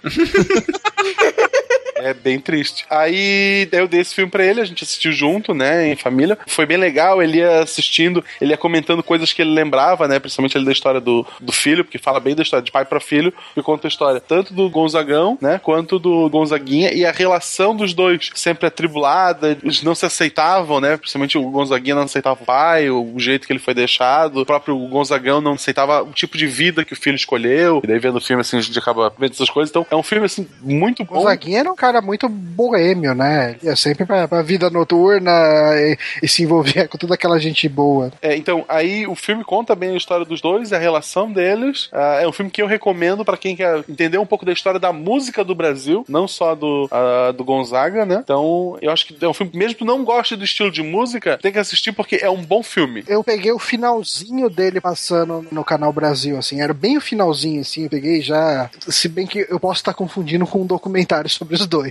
[2.05, 2.85] É bem triste.
[2.91, 6.37] Aí eu dei esse filme pra ele, a gente assistiu junto, né, em família.
[6.47, 10.55] Foi bem legal, ele ia assistindo, ele ia comentando coisas que ele lembrava, né, principalmente
[10.55, 13.33] ele da história do, do filho, porque fala bem da história de pai pra filho,
[13.57, 17.95] e conta a história tanto do Gonzagão, né, quanto do Gonzaguinha, e a relação dos
[17.95, 22.91] dois, sempre atribulada, eles não se aceitavam, né, principalmente o Gonzaguinha não aceitava o pai,
[22.91, 26.85] o jeito que ele foi deixado, o próprio Gonzagão não aceitava o tipo de vida
[26.85, 29.49] que o filho escolheu, e daí vendo o filme, assim, a gente acaba vendo essas
[29.49, 31.15] coisas, então é um filme, assim, muito bom.
[31.15, 33.57] Gonzaguinha era um cara cara muito boêmio, né?
[33.63, 35.31] Ia sempre pra, pra vida noturna
[35.77, 38.13] e, e se envolvia com toda aquela gente boa.
[38.21, 41.89] É, então, aí o filme conta bem a história dos dois, a relação deles.
[41.93, 44.81] Ah, é um filme que eu recomendo pra quem quer entender um pouco da história
[44.81, 48.21] da música do Brasil, não só do, ah, do Gonzaga, né?
[48.25, 50.83] Então, eu acho que é um filme, mesmo que tu não goste do estilo de
[50.83, 53.05] música, tem que assistir porque é um bom filme.
[53.07, 57.85] Eu peguei o finalzinho dele passando no canal Brasil, assim, era bem o finalzinho, assim,
[57.85, 58.71] eu peguei já.
[58.89, 61.84] Se bem que eu posso estar confundindo com um documentário sobre os dois.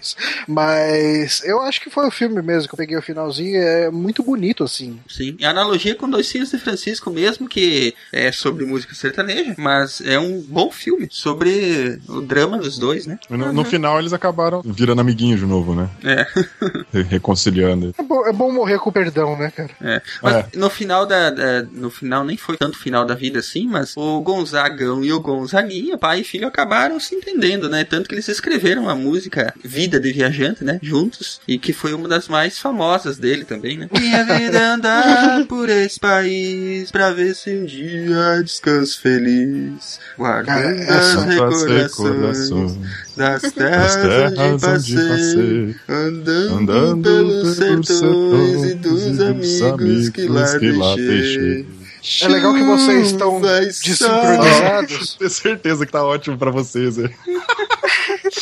[0.47, 4.23] Mas eu acho que foi o filme mesmo que eu peguei o finalzinho, é muito
[4.23, 4.99] bonito, assim.
[5.09, 5.35] Sim.
[5.39, 10.01] E a analogia com Dois Filhos de Francisco mesmo, que é sobre música sertaneja, mas
[10.01, 13.17] é um bom filme sobre o drama dos dois, né?
[13.29, 15.89] No, no final eles acabaram virando amiguinhos de novo, né?
[16.03, 16.25] É.
[16.93, 17.93] Re- Reconciliando.
[17.97, 19.71] É bom, é bom morrer com perdão, né, cara?
[19.81, 20.01] É.
[20.21, 20.47] Mas É.
[20.55, 24.21] no final da, da- No final nem foi tanto final da vida assim, mas o
[24.21, 27.83] Gonzagão e o Gonzaguinha, pai e filho, acabaram se entendendo, né?
[27.83, 30.79] Tanto que eles escreveram a música Vida de Viajante, né?
[30.81, 31.41] Juntos.
[31.47, 33.89] E que foi uma das mais famosas dele também, né?
[33.91, 39.99] Minha vida é andar por esse país pra ver se um dia descanso feliz.
[40.17, 42.75] Guardando as Passei recordações
[43.17, 45.07] das das terras terras onde onde passei.
[45.07, 45.75] passei.
[45.89, 50.95] Andando, Andando pelos sertões e sertões dos e dos amigos que lá amigos que lá
[50.95, 51.37] deixei.
[51.63, 51.83] deixei.
[52.21, 55.15] É legal que vocês estão desincronizados.
[55.17, 56.97] Tenho certeza que tá ótimo pra vocês.
[56.99, 57.03] é.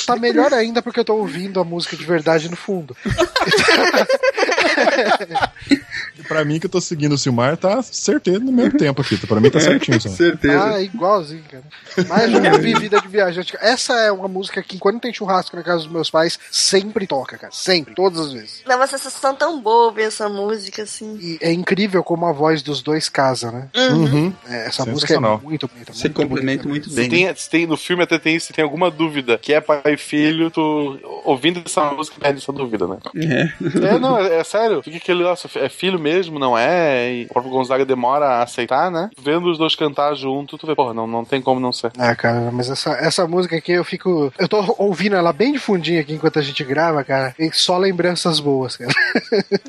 [0.05, 2.95] Tá melhor ainda porque eu tô ouvindo a música de verdade no fundo.
[6.31, 9.17] Pra mim, que eu tô seguindo o Silmar, tá certeza no mesmo tempo aqui.
[9.27, 9.99] Pra mim tá certinho.
[9.99, 10.07] Só.
[10.07, 10.63] Certeza.
[10.75, 11.63] Ah, igualzinho, cara.
[12.07, 13.53] Mas eu vi vida de viajante.
[13.59, 17.37] Essa é uma música que, quando tem churrasco na casa dos meus pais, sempre toca,
[17.37, 17.51] cara.
[17.51, 18.63] Sempre, todas as vezes.
[18.65, 21.17] Dá uma sensação tão boa ouvir essa música, assim.
[21.19, 23.67] E é incrível como a voz dos dois casa, né?
[23.75, 24.33] Uhum.
[24.47, 25.91] É, essa música é muito bonita.
[25.91, 26.87] Você muito complementa bonita.
[26.87, 27.09] muito bem.
[27.09, 27.15] né?
[27.27, 29.97] tem, se tem- no filme até tem, se tem alguma dúvida que é pai e
[29.97, 32.97] filho, tu ouvindo essa música perde essa dúvida, né?
[33.15, 33.95] É.
[33.95, 34.81] É, não, é, é sério.
[34.81, 37.13] Fica aquele, nossa, é filho mesmo, não é?
[37.13, 39.09] E o próprio Gonzaga demora a aceitar, né?
[39.21, 41.91] Vendo os dois cantar junto, tu vê, porra, não, não tem como não ser.
[41.97, 44.31] Ah, cara, mas essa, essa música aqui eu fico.
[44.37, 47.33] Eu tô ouvindo ela bem de fundinho aqui enquanto a gente grava, cara.
[47.39, 48.91] E só lembranças boas, cara.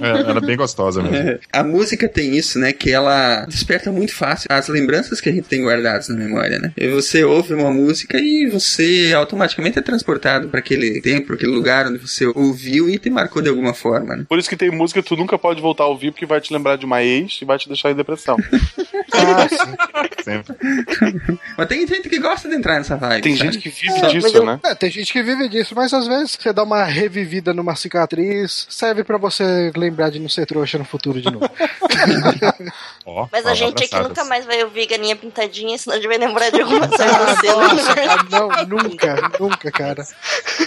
[0.01, 1.17] É, ela é bem gostosa mesmo.
[1.17, 2.73] É, A música tem isso, né?
[2.73, 6.73] Que ela desperta muito fácil as lembranças que a gente tem guardadas na memória, né?
[6.77, 11.87] E você ouve uma música e você automaticamente é transportado para aquele tempo, aquele lugar
[11.87, 14.25] onde você ouviu e te marcou de alguma forma, né?
[14.29, 16.53] Por isso que tem música que tu nunca pode voltar a ouvir, porque vai te
[16.53, 18.37] lembrar de uma ex e vai te deixar em depressão.
[19.15, 20.25] Ah, sim.
[20.25, 20.57] Sempre.
[21.57, 23.23] Mas tem gente que gosta de entrar nessa vibe.
[23.23, 23.53] Tem sabe?
[23.53, 24.59] gente que vive disso, né?
[24.65, 28.67] É, tem gente que vive disso, mas às vezes você dá uma revivida numa cicatriz,
[28.71, 31.49] serve pra você lembrar de não ser trouxa no futuro de novo.
[33.05, 34.09] Ó, Mas a gente aqui sábias.
[34.09, 38.25] nunca mais vai ouvir galinha pintadinha, senão a gente vai lembrar de alguma coisa cara,
[38.31, 40.07] não, nunca, nunca, cara.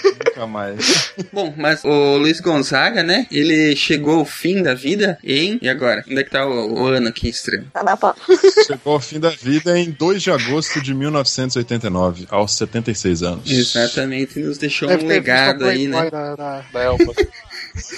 [0.04, 1.14] Nunca mais.
[1.32, 3.26] Bom, mas o Luiz Gonzaga, né?
[3.30, 5.58] Ele chegou ao fim da vida em.
[5.66, 6.04] E agora?
[6.08, 7.66] Onde é que tá o, o ano aqui estranho?
[7.72, 8.14] Tá na pau.
[8.64, 13.50] Chegou ao fim da vida em 2 de agosto de 1989, aos 76 anos.
[13.50, 16.08] Exatamente, nos deixou Deve um legado aí, né?
[16.08, 17.12] Da, da, Da Elba.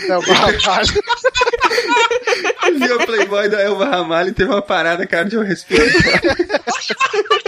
[0.08, 1.02] da Barramalho.
[2.78, 6.36] Viu o Playboy da Elba Ramalho e teve uma parada cardiorrespiratória.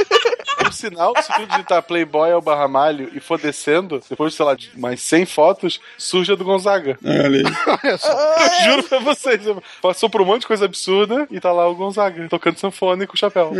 [0.81, 5.01] Sinal, se tu digitar Playboy ao Barramalho e for descendo, depois, sei lá, de mais
[5.03, 6.99] 100 fotos, surge a do Gonzaga.
[7.05, 7.45] Olha aí.
[7.99, 8.65] Só.
[8.65, 9.41] Juro pra vocês.
[9.83, 13.15] Passou por um monte de coisa absurda e tá lá o Gonzaga, tocando sanfone com
[13.15, 13.53] o chapéu.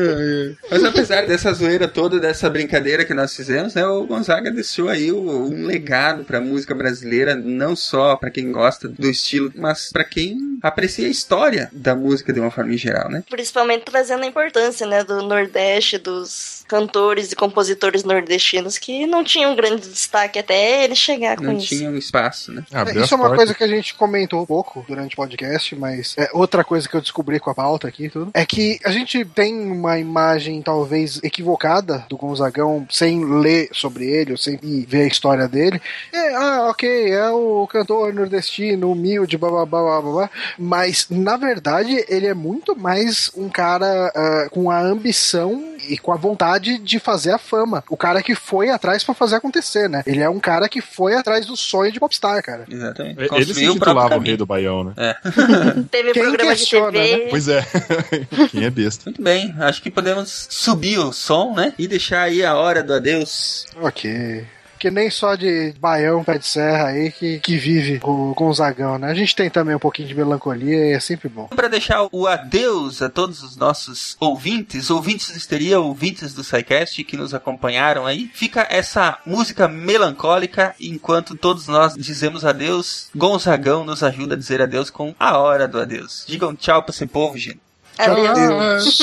[0.71, 5.13] Mas apesar dessa zoeira toda, dessa brincadeira que nós fizemos, né, o Gonzaga deixou aí
[5.13, 10.59] um legado pra música brasileira, não só pra quem gosta do estilo, mas pra quem
[10.63, 13.23] aprecia a história da música de uma forma em geral, né?
[13.29, 19.57] Principalmente trazendo a importância, né, do Nordeste, dos cantores e compositores nordestinos que não tinham
[19.57, 21.67] grande destaque até ele chegar com Não isso.
[21.67, 22.63] tinha um espaço, né?
[22.73, 23.39] Abriu Isso é uma portas.
[23.39, 26.95] coisa que a gente comentou um pouco durante o podcast, mas é outra coisa que
[26.95, 28.31] eu descobri com a pauta aqui tudo.
[28.33, 34.31] É que a gente tem uma imagem talvez equivocada do Gonzagão sem ler sobre ele,
[34.31, 34.57] ou sem
[34.87, 35.83] ver a história dele.
[36.13, 40.31] É, ah, ok, é o cantor nordestino, humilde, blá blá blá blá blá, blá.
[40.57, 46.13] Mas na verdade ele é muito mais um cara ah, com a ambição e com
[46.13, 47.83] a vontade de fazer a fama.
[47.89, 50.03] O cara que foi atrás pra fazer acontecer, né?
[50.07, 52.65] Ele é um cara que foi atrás do sonho de popstar, cara.
[52.69, 53.19] Exatamente.
[53.19, 53.35] Ele se
[53.67, 54.93] Construiu o o rei do Baião, né?
[54.97, 55.15] É.
[55.91, 57.25] Teve Quem programa de questiona, TV.
[57.25, 57.31] né?
[57.31, 57.67] Pois é.
[58.51, 59.03] Quem é besta?
[59.07, 61.73] Muito bem, acho que podemos subir o som, né?
[61.79, 63.67] E deixar aí a hora do adeus.
[63.81, 64.45] Ok.
[64.81, 69.11] Porque nem só de baião, pé de serra aí que, que vive o Gonzagão, né?
[69.11, 71.49] A gente tem também um pouquinho de melancolia e é sempre bom.
[71.49, 77.05] Para deixar o adeus a todos os nossos ouvintes, ouvintes do Histeria, ouvintes do SciCast
[77.05, 83.11] que nos acompanharam aí, fica essa música melancólica enquanto todos nós dizemos adeus.
[83.15, 86.25] Gonzagão nos ajuda a dizer adeus com a hora do adeus.
[86.27, 87.61] Digam tchau pra esse povo, gente.
[87.99, 88.99] Adeus.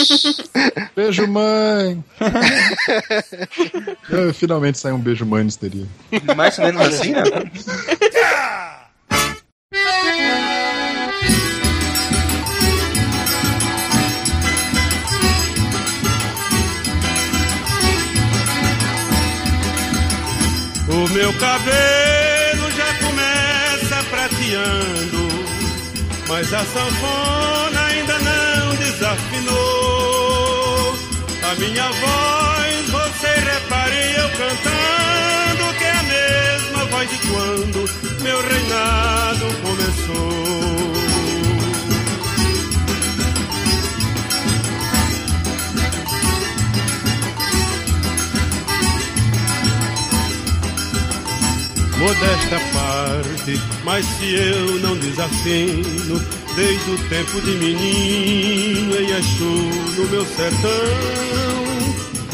[0.95, 2.03] Beijo, mãe!
[4.09, 5.85] É, finalmente saiu um beijo, mãe no histeria.
[6.35, 7.23] Mais ou menos assim, né?
[20.89, 25.27] O meu cabelo já começa prateando,
[26.29, 27.76] mas a sanfona
[31.43, 37.89] A minha voz, você repare eu cantando, que é a mesma voz de quando
[38.21, 40.37] meu reinado começou.
[51.97, 56.21] Modesta parte, mas se eu não desafino,
[56.57, 59.45] desde o tempo de menino Exu
[59.95, 60.71] no meu sertão,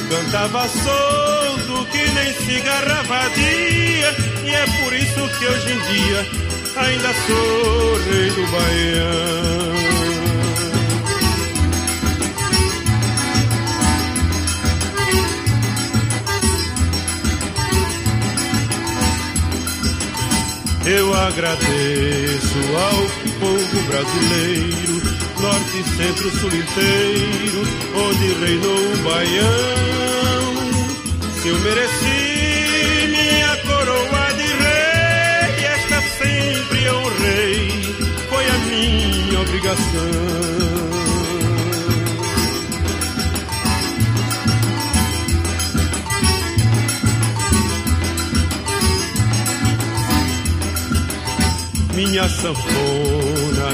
[0.10, 4.16] cantava solto que nem cigarra vadia,
[4.46, 6.26] e é por isso que hoje em dia
[6.78, 9.74] ainda sou rei do Baião.
[20.86, 24.96] Eu agradeço ao povo brasileiro,
[25.42, 27.62] norte, centro, sul inteiro,
[28.08, 30.54] onde reinou o Baião.
[31.42, 37.62] Se eu mereci minha coroa de rei, esta sempre honrei,
[38.30, 40.54] foi a minha obrigação.
[51.94, 53.23] Minha sanfona,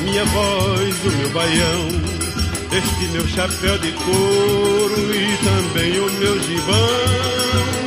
[0.02, 1.88] minha voz, o meu baião,
[2.72, 7.80] este meu chapéu de couro e também o meu gibão.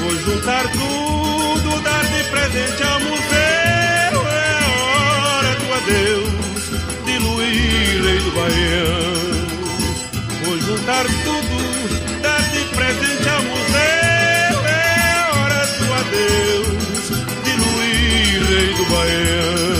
[0.00, 4.26] Vou juntar tudo, dar de presente ao museu.
[4.28, 4.58] É
[5.36, 6.64] hora do adeus
[7.06, 9.10] de Luís, rei do Baião.
[10.44, 14.66] Vou juntar tudo, dar de presente ao museu.
[14.66, 17.04] É hora do adeus
[17.44, 19.79] de Luís, rei do Baião.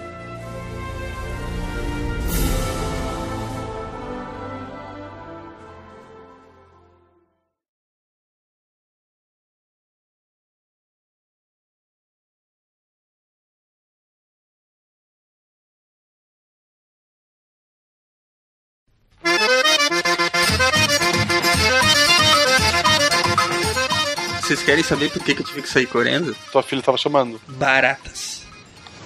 [24.71, 26.33] Querem saber por que, que eu tive que sair correndo?
[26.49, 27.41] Tua filha tava chamando.
[27.45, 28.43] Baratas.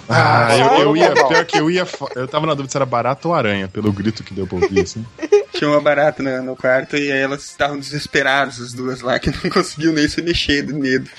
[0.08, 1.12] Ah, eu, eu Ah, ia.
[1.26, 1.84] Pior que eu ia.
[2.14, 4.82] Eu tava na dúvida se era barato ou aranha, pelo grito que deu pra ouvir,
[4.82, 5.04] assim.
[5.52, 9.28] Tinha uma barata no, no quarto e aí elas estavam desesperadas, as duas lá, que
[9.30, 11.10] não conseguiam nem se mexer de medo.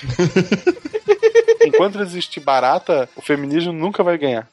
[1.66, 4.48] Enquanto existir barata, o feminismo nunca vai ganhar.